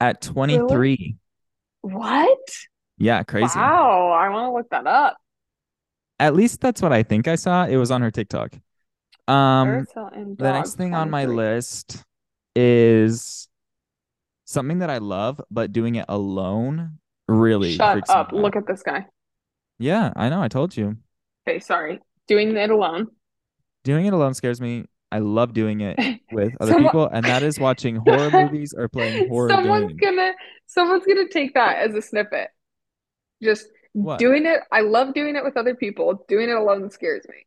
at 0.00 0.24
Really? 0.36 0.58
23. 0.58 1.16
What? 1.82 2.38
Yeah, 2.96 3.22
crazy. 3.24 3.58
Wow, 3.58 4.10
I 4.12 4.28
want 4.30 4.50
to 4.50 4.54
look 4.54 4.70
that 4.70 4.86
up. 4.86 5.16
At 6.20 6.34
least 6.34 6.60
that's 6.60 6.80
what 6.80 6.92
I 6.92 7.02
think 7.02 7.26
I 7.26 7.34
saw. 7.34 7.66
It 7.66 7.76
was 7.76 7.90
on 7.90 8.00
her 8.00 8.12
TikTok. 8.12 8.54
Um, 9.26 9.66
Paris 9.66 9.88
Hilton 9.92 10.36
the 10.38 10.52
next 10.52 10.74
thing 10.74 10.94
on 10.94 11.10
my 11.10 11.24
list 11.24 12.04
is 12.54 13.48
something 14.44 14.78
that 14.80 14.90
I 14.90 14.98
love, 14.98 15.40
but 15.50 15.72
doing 15.72 15.94
it 15.96 16.06
alone 16.08 16.98
really 17.28 17.74
Shut 17.74 18.08
up. 18.10 18.32
Look 18.32 18.56
at 18.56 18.66
this 18.66 18.82
guy. 18.82 19.06
Yeah, 19.78 20.12
I 20.14 20.28
know. 20.28 20.42
I 20.42 20.48
told 20.48 20.76
you. 20.76 20.96
Okay, 21.48 21.58
sorry. 21.60 22.00
Doing 22.28 22.56
it 22.56 22.70
alone. 22.70 23.08
Doing 23.82 24.06
it 24.06 24.12
alone 24.12 24.34
scares 24.34 24.60
me. 24.60 24.84
I 25.12 25.18
love 25.18 25.52
doing 25.52 25.80
it 25.80 25.98
with 26.32 26.54
other 26.60 26.72
Someone 26.72 26.90
people, 26.90 27.06
and 27.08 27.24
that 27.24 27.42
is 27.42 27.58
watching 27.58 27.96
horror 27.96 28.30
movies 28.32 28.74
or 28.76 28.88
playing 28.88 29.28
horror 29.28 29.48
someone's 29.50 29.92
games. 29.92 30.00
gonna 30.00 30.32
someone's 30.66 31.04
gonna 31.06 31.28
take 31.28 31.54
that 31.54 31.78
as 31.78 31.94
a 31.94 32.02
snippet. 32.02 32.48
Just 33.42 33.66
What? 33.92 34.18
doing 34.18 34.46
it. 34.46 34.60
I 34.72 34.80
love 34.80 35.14
doing 35.14 35.36
it 35.36 35.44
with 35.44 35.56
other 35.56 35.74
people. 35.74 36.24
Doing 36.28 36.48
it 36.48 36.56
alone 36.56 36.90
scares 36.90 37.24
me. 37.28 37.46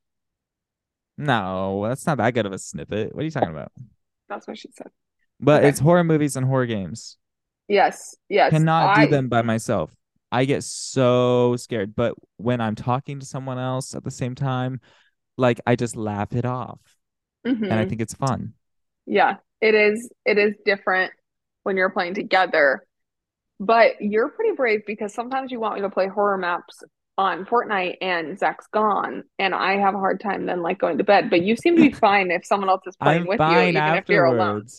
No, 1.17 1.85
that's 1.87 2.05
not 2.05 2.17
that 2.19 2.33
good 2.35 2.45
of 2.45 2.53
a 2.53 2.59
snippet. 2.59 3.13
What 3.15 3.21
are 3.21 3.25
you 3.25 3.31
talking 3.31 3.49
about? 3.49 3.71
That's 4.29 4.47
what 4.47 4.57
she 4.57 4.69
said. 4.73 4.91
But 5.39 5.63
Okay. 5.63 5.65
it's 5.65 5.79
horror 5.79 6.03
movies 6.03 6.35
and 6.35 6.45
horror 6.45 6.65
games. 6.65 7.17
Yes, 7.67 8.15
yes. 8.29 8.65
Cannot 8.73 8.93
do 8.93 9.07
them 9.07 9.27
by 9.29 9.41
myself. 9.41 9.93
I 10.31 10.45
get 10.45 10.63
so 10.63 11.55
scared. 11.57 11.95
But 11.95 12.15
when 12.37 12.61
I'm 12.61 12.75
talking 12.75 13.19
to 13.19 13.25
someone 13.25 13.59
else 13.59 13.93
at 13.95 14.03
the 14.03 14.11
same 14.11 14.35
time, 14.35 14.79
like 15.37 15.61
I 15.67 15.75
just 15.75 15.95
laugh 15.97 16.33
it 16.33 16.45
off. 16.45 16.79
And 17.69 17.79
I 17.79 17.85
hmm 17.85 17.85
think 17.85 18.01
it's 18.01 18.13
fun. 18.15 18.53
Yeah, 19.05 19.35
it 19.61 19.75
is 19.75 20.09
it 20.25 20.37
is 20.37 20.55
different 20.65 21.13
when 21.63 21.77
you're 21.77 21.89
playing 21.89 22.15
together. 22.15 22.83
But 23.59 24.01
you're 24.01 24.29
pretty 24.29 24.55
brave 24.55 24.81
because 24.87 25.13
sometimes 25.13 25.51
you 25.51 25.59
want 25.59 25.75
me 25.75 25.81
to 25.81 25.89
play 25.89 26.07
horror 26.07 26.37
maps 26.37 26.83
on 27.17 27.45
Fortnite 27.45 27.97
and 28.01 28.39
Zach's 28.39 28.67
gone, 28.73 29.23
and 29.39 29.55
I 29.55 29.77
have 29.77 29.95
a 29.95 29.99
hard 29.99 30.21
time 30.21 30.45
then 30.47 30.61
like 30.63 30.79
going 30.79 30.99
to 30.99 31.05
bed. 31.05 31.29
But 31.29 31.43
you 31.43 31.55
seem 31.57 31.75
to 31.75 31.81
be 31.81 31.91
fine 32.01 32.31
if 32.31 32.45
someone 32.45 32.69
else 32.69 32.83
is 32.87 32.97
playing 32.97 33.27
I'm 33.27 33.27
with 33.27 33.43
you, 33.45 33.69
even 33.69 33.95
if 33.95 34.05
you're 34.09 34.25
alone. 34.25 34.69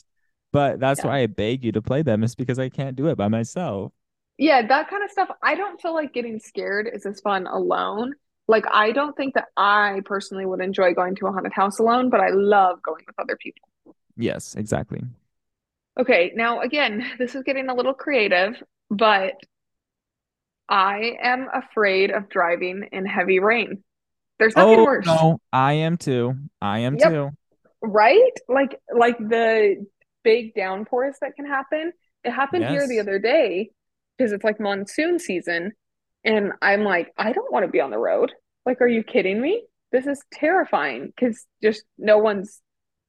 But 0.53 0.81
that's 0.81 1.03
Yeah. 1.03 1.05
why 1.05 1.19
I 1.21 1.27
beg 1.27 1.65
you 1.65 1.73
to 1.73 1.83
play 1.83 2.03
them, 2.03 2.25
is 2.25 2.35
because 2.35 2.59
I 2.59 2.69
can't 2.71 2.97
do 2.97 3.09
it 3.09 3.17
by 3.17 3.29
myself. 3.29 3.93
Yeah, 4.39 4.67
that 4.67 4.89
kind 4.89 5.03
of 5.03 5.11
stuff. 5.11 5.29
I 5.43 5.55
don't 5.57 5.81
feel 5.81 5.95
like 5.95 6.13
getting 6.13 6.39
scared 6.39 6.89
is 6.93 7.05
as 7.07 7.21
fun 7.21 7.47
alone. 7.47 8.15
Like, 8.47 8.65
I 8.71 8.93
don't 8.93 9.17
think 9.17 9.35
that 9.35 9.47
I 9.57 10.01
personally 10.05 10.47
would 10.47 10.61
enjoy 10.61 10.95
going 10.95 11.17
to 11.17 11.27
a 11.27 11.33
haunted 11.33 11.53
house 11.53 11.79
alone, 11.81 12.09
but 12.09 12.21
I 12.21 12.31
love 12.31 12.81
going 12.83 13.05
with 13.07 13.19
other 13.19 13.37
people. 13.37 13.69
Yes, 14.17 14.55
exactly. 14.55 15.01
Okay, 15.99 16.33
now 16.35 16.61
again, 16.61 17.05
this 17.19 17.35
is 17.35 17.43
getting 17.43 17.69
a 17.69 17.75
little 17.75 17.95
creative, 17.95 18.63
but 18.91 19.35
I 20.71 21.17
am 21.21 21.49
afraid 21.53 22.11
of 22.11 22.29
driving 22.29 22.89
in 22.93 23.05
heavy 23.07 23.39
rain. 23.39 23.85
There's 24.39 24.57
nothing 24.57 24.81
Oh 24.81 24.85
worse. 24.85 25.07
no, 25.07 25.41
I 25.53 25.75
am 25.75 25.97
too. 25.97 26.35
I 26.61 26.81
am 26.81 26.97
Yep, 26.97 27.13
too. 27.13 27.31
right? 27.83 28.33
Like 28.49 28.81
like 28.95 29.19
the 29.19 29.87
big 30.29 30.55
downpours 30.55 31.17
that 31.21 31.37
can 31.37 31.47
happen. 31.47 31.93
It 32.25 32.31
happened 32.33 32.67
here 32.67 32.87
the 32.89 33.01
other 33.01 33.19
day 33.19 33.71
because 34.17 34.33
it's 34.33 34.45
like 34.45 34.61
monsoon 34.61 35.19
season, 35.19 35.73
and 36.25 36.53
I'm 36.63 36.85
like, 36.85 37.13
I 37.17 37.33
don't 37.33 37.53
want 37.53 37.65
to 37.65 37.73
be 37.73 37.81
on 37.81 37.91
the 37.91 37.99
road. 37.99 38.33
Like, 38.67 38.81
are 38.81 38.89
you 38.89 39.03
kidding 39.03 39.41
me? 39.41 39.65
This 39.93 40.07
is 40.07 40.23
terrifying 40.33 41.07
because 41.07 41.47
just 41.63 41.85
no 41.97 42.19
one's 42.19 42.61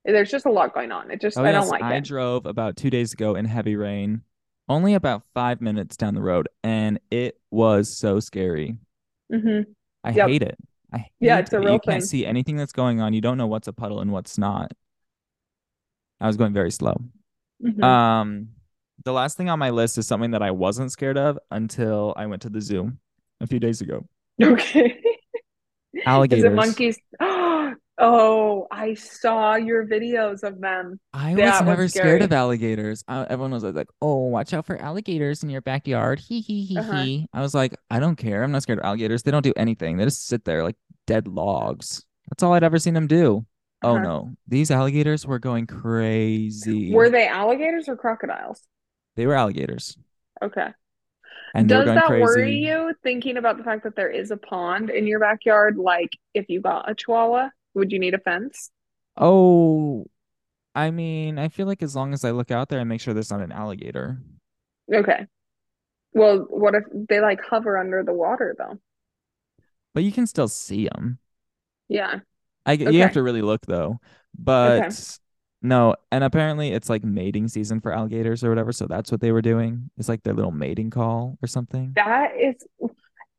there's 0.06 0.32
just 0.32 0.46
a 0.46 0.52
lot 0.52 0.74
going 0.74 0.92
on. 0.92 1.12
It 1.12 1.22
just 1.22 1.40
Oh 1.40 1.44
I 1.44 1.52
don't 1.52 1.68
like 1.70 1.86
I 1.86 1.90
it. 1.90 1.98
I 1.98 2.00
drove 2.00 2.46
about 2.46 2.76
two 2.78 2.90
days 2.90 3.14
ago 3.14 3.36
in 3.36 3.46
heavy 3.46 3.76
rain, 3.76 4.24
only 4.68 4.94
about 4.94 5.24
five 5.34 5.62
minutes 5.62 5.98
down 5.98 6.14
the 6.16 6.22
road, 6.22 6.48
and 6.64 7.00
it 7.12 7.40
was 7.52 7.96
so 7.98 8.20
scary. 8.20 8.78
hmm 9.32 9.62
I 10.04 10.12
Yep. 10.14 10.32
hate 10.32 10.42
it. 10.44 10.58
I 10.94 11.06
Yeah, 11.20 11.40
hate 11.40 11.40
it's 11.40 11.54
a 11.54 11.60
it. 11.60 11.64
You 11.64 11.80
real 11.80 11.80
can't 11.80 12.04
see 12.04 12.26
anything 12.26 12.58
that's 12.58 12.72
going 12.74 13.00
on. 13.02 13.14
You 13.14 13.22
don't 13.22 13.38
know 13.38 13.48
what's 13.48 13.68
a 13.68 13.74
puddle 13.74 14.00
and 14.02 14.12
what's 14.12 14.38
not. 14.38 14.72
I 16.22 16.28
was 16.28 16.38
going 16.38 16.54
very 16.54 16.72
slow. 16.72 16.96
hmm 17.62 17.84
Um, 17.84 18.50
the 19.06 19.14
last 19.14 19.38
thing 19.38 19.50
on 19.50 19.60
my 19.60 19.70
list 19.70 19.98
is 19.98 20.08
something 20.08 20.32
that 20.32 20.42
I 20.42 20.52
wasn't 20.52 20.92
scared 20.92 21.18
of 21.18 21.40
until 21.52 22.14
I 22.18 22.26
went 22.26 22.42
to 22.44 22.50
the 22.50 22.60
zoo 22.62 22.92
a 23.42 23.48
few 23.48 23.60
days 23.60 23.82
ago. 23.82 24.06
Okay. 24.42 25.02
Is 25.94 26.02
it 26.02 26.08
Alligators. 26.08 26.56
monkeys? 26.56 26.98
Oh, 28.02 28.66
I 28.72 28.94
saw 28.94 29.56
your 29.56 29.86
videos 29.86 30.44
of 30.44 30.62
them. 30.62 31.02
I 31.14 31.32
was 31.32 31.38
That 31.42 31.60
was 31.60 31.68
never 31.68 31.88
scared 31.90 32.22
of 32.22 32.32
alligators. 32.32 33.04
I, 33.10 33.24
everyone 33.24 33.52
was 33.52 33.64
like, 33.66 33.90
"Oh, 34.02 34.28
watch 34.28 34.54
out 34.54 34.66
for 34.66 34.78
alligators 34.78 35.44
in 35.44 35.50
your 35.50 35.60
backyard." 35.60 36.20
Hee 36.20 36.40
hee 36.40 36.64
hee 36.64 36.78
Uh-huh. 36.78 37.04
hee. 37.04 37.28
I 37.34 37.42
was 37.42 37.54
like, 37.54 37.76
"I 37.92 38.00
don't 38.00 38.16
care. 38.16 38.42
I'm 38.42 38.54
not 38.54 38.62
scared 38.64 38.80
of 38.80 38.86
alligators. 38.86 39.24
They 39.24 39.32
don't 39.32 39.44
do 39.44 39.52
anything. 39.58 39.98
They 39.98 40.06
just 40.06 40.28
sit 40.28 40.46
there 40.46 40.64
like 40.64 40.78
dead 41.08 41.28
logs." 41.28 42.06
That's 42.30 42.42
all 42.42 42.54
I'd 42.54 42.64
ever 42.64 42.80
seen 42.80 42.94
them 42.94 43.08
do. 43.08 43.46
Oh 43.82 43.96
Uh-huh. 43.96 44.04
no, 44.04 44.36
these 44.48 44.72
alligators 44.72 45.26
were 45.26 45.40
going 45.40 45.66
crazy. 45.68 46.94
Were 46.94 47.10
they 47.10 47.28
alligators 47.28 47.88
or 47.88 47.96
crocodiles? 47.96 48.68
They 49.16 49.28
were 49.28 49.36
alligators, 49.36 49.98
Okay. 50.42 50.74
and 51.54 51.70
Does 51.70 51.86
that 51.86 52.18
worry 52.18 52.58
you 52.58 52.94
thinking 53.04 53.38
about 53.38 53.58
the 53.58 53.64
fact 53.64 53.84
that 53.84 53.96
there 53.96 54.10
is 54.10 54.32
a 54.32 54.38
pond 54.38 54.90
in 54.90 55.08
your 55.08 55.20
backyard? 55.20 55.78
Like, 55.78 56.12
if 56.34 56.50
you 56.50 56.62
got 56.62 56.90
a 56.90 56.96
chihuahua, 56.96 57.50
would 57.76 57.92
you 57.92 58.00
need 58.00 58.14
a 58.14 58.20
fence? 58.20 58.72
Oh, 59.18 60.06
I 60.76 60.92
mean, 60.92 61.40
I 61.40 61.50
feel 61.50 61.68
like 61.68 61.84
as 61.84 61.96
long 61.96 62.14
as 62.14 62.26
I 62.26 62.32
look 62.32 62.52
out 62.52 62.70
there 62.70 62.80
and 62.80 62.90
make 62.90 63.02
sure 63.02 63.14
there's 63.14 63.32
not 63.32 63.42
an 63.42 63.52
alligator. 63.54 64.20
Okay. 64.94 65.28
Well, 66.14 66.40
what 66.50 66.76
if 66.76 66.86
they 67.10 67.20
like 67.22 67.42
hover 67.42 67.78
under 67.78 68.04
the 68.04 68.14
water 68.14 68.56
though? 68.58 68.80
But 69.94 70.04
you 70.04 70.12
can 70.12 70.26
still 70.28 70.48
see 70.48 70.88
them. 70.88 71.20
Yeah. 71.90 72.20
I 72.70 72.76
g- 72.76 72.90
you 72.92 73.02
have 73.02 73.14
to 73.14 73.24
really 73.24 73.42
look 73.42 73.66
though. 73.66 74.00
Okay. 74.00 74.00
But 74.38 75.18
no, 75.62 75.96
and 76.12 76.24
apparently 76.24 76.70
it's 76.70 76.90
like 76.90 77.04
mating 77.04 77.48
season 77.50 77.82
for 77.82 77.92
alligators 77.92 78.44
or 78.44 78.50
whatever, 78.50 78.72
so 78.72 78.86
that's 78.88 79.12
what 79.12 79.20
they 79.22 79.32
were 79.32 79.42
doing. 79.42 79.90
It's 79.98 80.08
like 80.08 80.24
their 80.24 80.34
little 80.34 80.52
mating 80.52 80.90
call 80.90 81.38
or 81.44 81.48
something. 81.48 81.92
That 81.96 82.32
is 82.40 82.56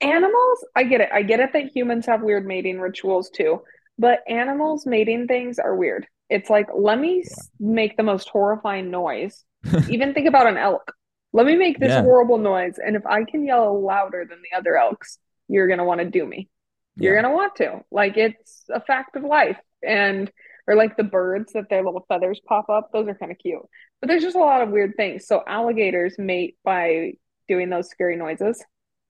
animals. 0.01 0.65
I 0.77 0.85
get 0.85 1.01
it. 1.01 1.09
I 1.13 1.23
get 1.23 1.41
it 1.41 1.53
that 1.53 1.75
humans 1.75 2.07
have 2.07 2.23
weird 2.23 2.47
mating 2.47 2.81
rituals 2.81 3.31
too, 3.31 3.63
but 3.99 4.21
animals 4.29 4.87
mating 4.87 5.27
things 5.29 5.59
are 5.59 5.75
weird. 5.77 6.07
It's 6.29 6.49
like, 6.51 6.69
let 6.75 6.99
me 6.99 7.25
Yeah. 7.25 7.43
make 7.59 7.97
the 7.97 8.03
most 8.03 8.29
horrifying 8.29 8.91
noise. 8.91 9.45
Even 9.89 10.15
think 10.15 10.27
about 10.29 10.47
an 10.47 10.57
elk. 10.57 10.93
Let 11.33 11.47
me 11.47 11.57
make 11.57 11.79
this 11.79 11.91
Yeah. 11.91 12.03
horrible 12.03 12.39
noise, 12.39 12.79
and 12.85 12.97
if 12.97 13.07
I 13.07 13.25
can 13.25 13.45
yell 13.47 13.81
louder 13.83 14.27
than 14.29 14.39
the 14.43 14.57
other 14.57 14.77
elks, 14.77 15.19
you're 15.49 15.69
gonna 15.69 15.85
want 15.85 16.01
to 16.01 16.07
do 16.11 16.27
me. 16.27 16.49
You're 16.99 17.15
Yeah. 17.15 17.23
gonna 17.23 17.35
want 17.35 17.57
to. 17.57 17.81
Like 17.91 18.17
it's 18.17 18.65
a 18.73 18.81
fact 18.81 19.17
of 19.17 19.25
life. 19.25 19.59
And 19.87 20.31
or 20.67 20.75
like 20.75 20.97
the 20.97 21.05
birds 21.05 21.53
that 21.55 21.69
their 21.71 21.85
little 21.85 22.05
feathers 22.09 22.41
pop 22.47 22.69
up, 22.69 22.91
those 22.93 23.09
are 23.09 23.15
kind 23.15 23.33
of 23.33 23.39
cute. 23.39 23.63
But 24.01 24.09
there's 24.09 24.23
just 24.23 24.37
a 24.37 24.41
lot 24.41 24.63
of 24.63 24.71
weird 24.71 24.95
things. 24.97 25.27
So 25.27 25.43
alligators 25.47 26.17
mate 26.19 26.57
by 26.65 27.15
doing 27.49 27.71
those 27.71 27.89
scary 27.89 28.17
noises. 28.17 28.63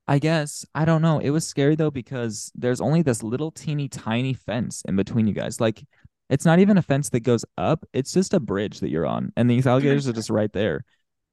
I 0.08 0.18
guess. 0.18 0.64
I 0.74 0.84
don't 0.84 1.02
know. 1.02 1.18
It 1.20 1.30
was 1.30 1.46
scary 1.46 1.76
though 1.76 1.90
because 1.90 2.50
there's 2.54 2.80
only 2.80 3.02
this 3.02 3.22
little 3.22 3.50
teeny 3.50 3.88
tiny 3.88 4.34
fence 4.34 4.82
in 4.88 4.96
between 4.96 5.26
you 5.26 5.34
guys. 5.34 5.60
Like 5.60 5.84
it's 6.28 6.44
not 6.44 6.58
even 6.58 6.78
a 6.78 6.82
fence 6.82 7.10
that 7.10 7.20
goes 7.20 7.44
up, 7.58 7.84
it's 7.92 8.12
just 8.12 8.34
a 8.34 8.40
bridge 8.40 8.80
that 8.80 8.88
you're 8.90 9.06
on. 9.06 9.32
And 9.36 9.48
these 9.50 9.66
alligators 9.66 10.08
are 10.08 10.12
just 10.12 10.30
right 10.30 10.52
there. 10.52 10.84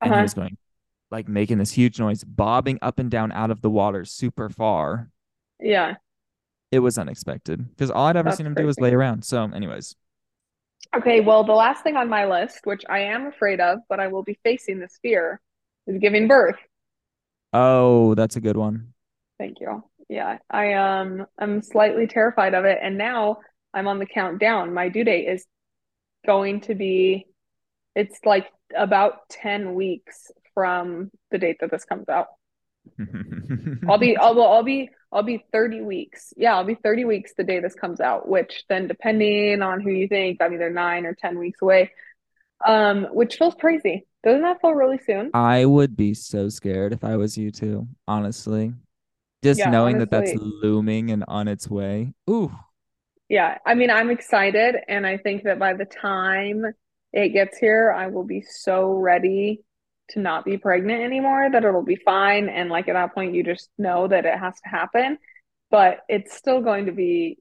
And 0.04 0.14
he 0.14 0.22
Uh-huh. 0.22 0.22
was 0.22 0.34
going 0.34 0.58
like 1.12 1.28
making 1.28 1.58
this 1.60 1.72
huge 1.72 2.00
noise, 2.00 2.24
bobbing 2.24 2.80
up 2.82 3.00
and 3.00 3.10
down 3.12 3.32
out 3.32 3.52
of 3.52 3.62
the 3.62 3.70
water 3.70 4.06
super 4.06 4.50
far. 4.50 5.10
Yeah, 5.60 5.96
It 6.72 6.80
was 6.80 6.98
unexpected 6.98 7.70
because 7.70 7.92
all 7.92 8.06
I'd 8.06 8.18
ever 8.18 8.28
that's 8.28 8.38
seen 8.38 8.46
him 8.46 8.54
do 8.54 8.66
was 8.66 8.80
lay 8.80 8.94
around. 8.94 9.24
So, 9.24 9.44
anyways, 9.44 9.96
Okay, 10.96 11.20
well, 11.20 11.44
the 11.44 11.54
last 11.54 11.84
thing 11.84 11.98
on 11.98 12.10
my 12.10 12.26
list, 12.26 12.62
which 12.64 12.84
I 12.88 13.00
am 13.00 13.28
afraid 13.28 13.60
of, 13.60 13.80
but 13.90 14.00
I 14.00 14.08
will 14.08 14.24
be 14.24 14.40
facing 14.44 14.80
this 14.80 14.98
fear, 15.02 15.42
is 15.86 15.98
giving 16.00 16.28
birth. 16.28 16.58
Oh, 17.54 18.16
that's 18.16 18.36
a 18.36 18.42
good 18.42 18.58
one. 18.58 18.94
Thank 19.38 19.60
you. 19.60 19.84
Yeah, 20.10 20.38
I 20.50 20.74
um 20.74 21.26
I'm 21.38 21.62
slightly 21.62 22.08
terrified 22.08 22.54
of 22.54 22.66
it 22.66 22.80
and 22.82 22.98
now 22.98 23.38
I'm 23.74 23.88
on 23.88 24.00
the 24.00 24.06
countdown. 24.06 24.74
My 24.74 24.90
due 24.90 25.04
date 25.04 25.28
is 25.28 25.46
going 26.26 26.62
to 26.62 26.76
be 26.76 27.26
it's 27.96 28.20
like 28.26 28.48
about 28.76 29.30
10 29.30 29.76
weeks 29.76 30.32
from 30.54 31.12
the 31.32 31.38
date 31.38 31.58
that 31.60 31.72
this 31.72 31.84
comes 31.84 32.08
out. 32.10 32.28
I'll 33.90 33.98
be 33.98 34.16
I'll 34.16 34.42
I'll 34.42 34.64
be 34.64 34.90
I'll 35.12 35.24
be 35.24 35.46
30 35.52 35.82
weeks. 35.82 36.34
Yeah, 36.38 36.56
I'll 36.56 36.64
be 36.64 36.76
30 36.76 37.06
weeks 37.06 37.34
the 37.36 37.44
day 37.44 37.60
this 37.60 37.76
comes 37.76 38.02
out, 38.02 38.28
which 38.28 38.66
then 38.70 38.88
depending 38.88 39.62
on 39.62 39.82
who 39.82 39.92
you 39.92 40.08
think, 40.08 40.42
I'm 40.42 40.54
either 40.54 40.70
9 40.70 41.06
or 41.06 41.16
10 41.16 41.40
weeks 41.40 41.62
away. 41.62 41.92
Um, 42.66 43.06
which 43.14 43.38
feels 43.38 43.56
crazy. 43.56 44.08
Doesn't 44.24 44.42
that 44.42 44.60
feel 44.62 44.74
really 44.74 44.98
soon? 44.98 45.32
I 45.34 45.66
would 45.66 45.96
be 45.96 46.14
so 46.14 46.50
scared 46.50 46.92
if 46.92 47.04
I 47.04 47.16
was 47.16 47.38
you 47.38 47.52
too, 47.52 47.88
honestly. 48.08 48.74
Just 49.44 49.60
Yeah, 49.60 49.72
knowing 49.72 50.00
that 50.00 50.10
that's 50.10 50.34
looming 50.36 51.12
and 51.12 51.24
on 51.28 51.48
its 51.48 51.70
way. 51.70 52.14
Ooh. 52.30 52.52
Yeah, 53.30 53.58
I 53.66 53.76
mean, 53.76 53.90
I'm 53.92 54.10
excited, 54.10 54.76
and 54.88 55.06
I 55.06 55.18
think 55.18 55.44
that 55.44 55.60
by 55.60 55.74
the 55.74 55.86
time 55.86 56.66
it 57.14 57.30
gets 57.30 57.58
here, 57.58 57.92
I 57.92 58.08
will 58.08 58.24
be 58.24 58.42
so 58.42 58.92
ready 58.92 59.64
to 60.10 60.20
not 60.20 60.46
be 60.46 60.58
pregnant 60.58 61.02
anymore 61.04 61.50
that 61.52 61.64
it'll 61.66 61.84
be 61.84 61.96
fine. 61.98 62.50
And 62.50 62.70
like 62.70 62.88
at 62.88 62.94
that 62.94 63.14
point, 63.14 63.34
you 63.36 63.44
just 63.44 63.70
know 63.78 64.08
that 64.08 64.26
it 64.26 64.38
has 64.38 64.56
to 64.62 64.70
happen, 64.70 65.18
but 65.70 66.00
it's 66.08 66.36
still 66.36 66.62
going 66.62 66.86
to 66.88 66.92
be 66.92 67.38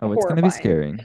Oh, 0.00 0.12
it's 0.12 0.24
gonna 0.24 0.42
be 0.42 0.50
horrifying. 0.50 0.50
scary. 0.50 0.98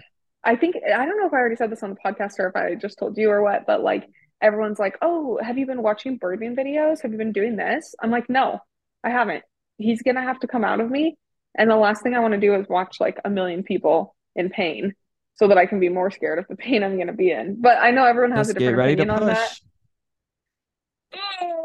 I 0.44 0.56
think, 0.56 0.76
I 0.78 1.06
don't 1.06 1.18
know 1.20 1.28
if 1.28 1.34
I 1.34 1.38
already 1.38 1.56
said 1.56 1.72
this 1.72 1.84
on 1.84 1.90
the 1.92 1.96
podcast 1.96 2.40
or 2.40 2.48
if 2.48 2.56
I 2.56 2.76
just 2.76 2.98
told 2.98 3.18
you 3.18 3.30
or 3.30 3.42
what, 3.44 3.66
but 3.68 3.82
like 3.84 4.08
everyone's 4.42 4.80
like, 4.80 4.98
oh, 5.02 5.40
have 5.42 5.58
you 5.58 5.66
been 5.66 5.84
watching 5.84 6.18
birding 6.18 6.56
videos? 6.56 7.02
Have 7.02 7.12
you 7.12 7.18
been 7.18 7.34
doing 7.34 7.56
this? 7.56 7.94
I'm 8.02 8.12
like, 8.12 8.30
no, 8.30 8.60
I 9.04 9.10
haven't. 9.10 9.44
He's 9.78 10.02
gonna 10.02 10.22
have 10.22 10.40
to 10.42 10.48
come 10.48 10.64
out 10.64 10.80
of 10.82 10.90
me. 10.90 11.18
And 11.58 11.70
the 11.70 11.76
last 11.76 12.04
thing 12.04 12.14
I 12.16 12.20
want 12.20 12.34
to 12.34 12.40
do 12.40 12.56
is 12.56 12.68
watch 12.70 13.00
like 13.00 13.20
a 13.26 13.30
million 13.30 13.64
people 13.64 14.16
in 14.36 14.50
pain 14.50 14.94
so 15.36 15.48
that 15.48 15.58
I 15.58 15.66
can 15.66 15.80
be 15.80 15.90
more 15.90 16.12
scared 16.12 16.40
of 16.40 16.48
the 16.48 16.56
pain 16.56 16.84
I'm 16.84 16.98
gonna 16.98 17.14
be 17.14 17.32
in. 17.32 17.62
But 17.62 17.78
I 17.80 17.92
know 17.92 18.06
everyone 18.06 18.32
has 18.32 18.50
a 18.50 18.54
Just 18.54 18.60
get 18.60 18.70
different 18.72 18.98
to 18.98 19.04
opinion 19.04 19.10
on 19.10 19.28
that. 19.28 19.60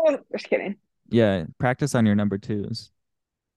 Just 0.32 0.48
kidding. 0.48 0.76
Yeah, 1.08 1.44
practice 1.58 1.94
on 1.94 2.06
your 2.06 2.14
number 2.14 2.38
twos. 2.38 2.90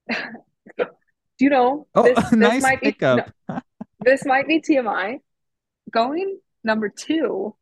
Do 0.76 1.44
you 1.44 1.50
know 1.50 1.86
Oh, 1.94 2.02
this 2.02 2.18
this 2.40 2.58
nice 2.58 2.60
might 2.60 2.80
be 2.80 2.96
no, 3.12 3.22
pickup. 3.22 3.30
this 4.00 4.24
might 4.26 4.48
be 4.48 4.60
TMI. 4.60 5.20
Going 5.90 6.40
number 6.64 6.88
two 6.90 7.56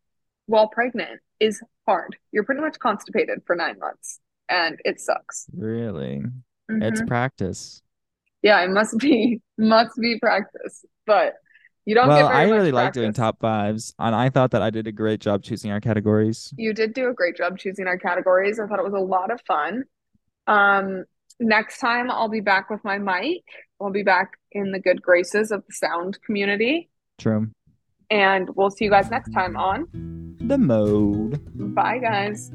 while 0.46 0.68
pregnant 0.68 1.20
is 1.40 1.62
hard. 1.86 2.16
You're 2.32 2.44
pretty 2.44 2.62
much 2.62 2.78
constipated 2.78 3.40
for 3.46 3.56
nine 3.56 3.78
months 3.78 4.20
and 4.48 4.78
it 4.84 5.00
sucks. 5.00 5.48
Really? 5.52 6.22
It's 6.80 7.00
hmm 7.00 7.06
practice. 7.06 7.82
Yeah, 8.42 8.60
it 8.62 8.70
must 8.70 8.98
be 8.98 9.40
must 9.58 9.96
be 9.98 10.18
practice, 10.20 10.84
but 11.06 11.34
you 11.86 11.94
don't 11.94 12.08
get 12.08 12.16
Well, 12.16 12.28
I 12.28 12.42
really 12.42 12.72
like 12.72 12.92
doing 12.92 13.12
top 13.12 13.40
fives, 13.40 13.94
and 13.98 14.14
I 14.14 14.28
thought 14.28 14.50
that 14.50 14.60
I 14.60 14.70
did 14.70 14.86
a 14.88 14.92
great 14.92 15.20
job 15.20 15.42
choosing 15.42 15.70
our 15.70 15.80
categories. 15.80 16.52
You 16.58 16.74
did 16.74 16.92
do 16.92 17.08
a 17.08 17.14
great 17.14 17.36
job 17.36 17.58
choosing 17.58 17.86
our 17.86 17.96
categories. 17.96 18.58
I 18.58 18.66
thought 18.66 18.80
it 18.80 18.84
was 18.84 18.92
a 18.92 18.98
lot 18.98 19.30
of 19.30 19.40
fun. 19.46 19.84
Um, 20.48 21.04
next 21.38 21.78
time 21.78 22.10
I'll 22.10 22.28
be 22.28 22.40
back 22.40 22.70
with 22.70 22.84
my 22.84 22.98
mic. 22.98 23.44
I'll 23.80 23.92
be 23.92 24.02
back 24.02 24.32
in 24.52 24.72
the 24.72 24.80
good 24.80 25.00
graces 25.00 25.52
of 25.52 25.64
the 25.66 25.72
sound 25.72 26.18
community, 26.22 26.90
True. 27.18 27.50
and 28.10 28.50
we'll 28.56 28.70
see 28.70 28.86
you 28.86 28.90
guys 28.90 29.10
next 29.10 29.30
time 29.30 29.56
on 29.56 30.36
The 30.40 30.58
mode. 30.58 31.40
Bye, 31.74 31.98
guys. 31.98 32.50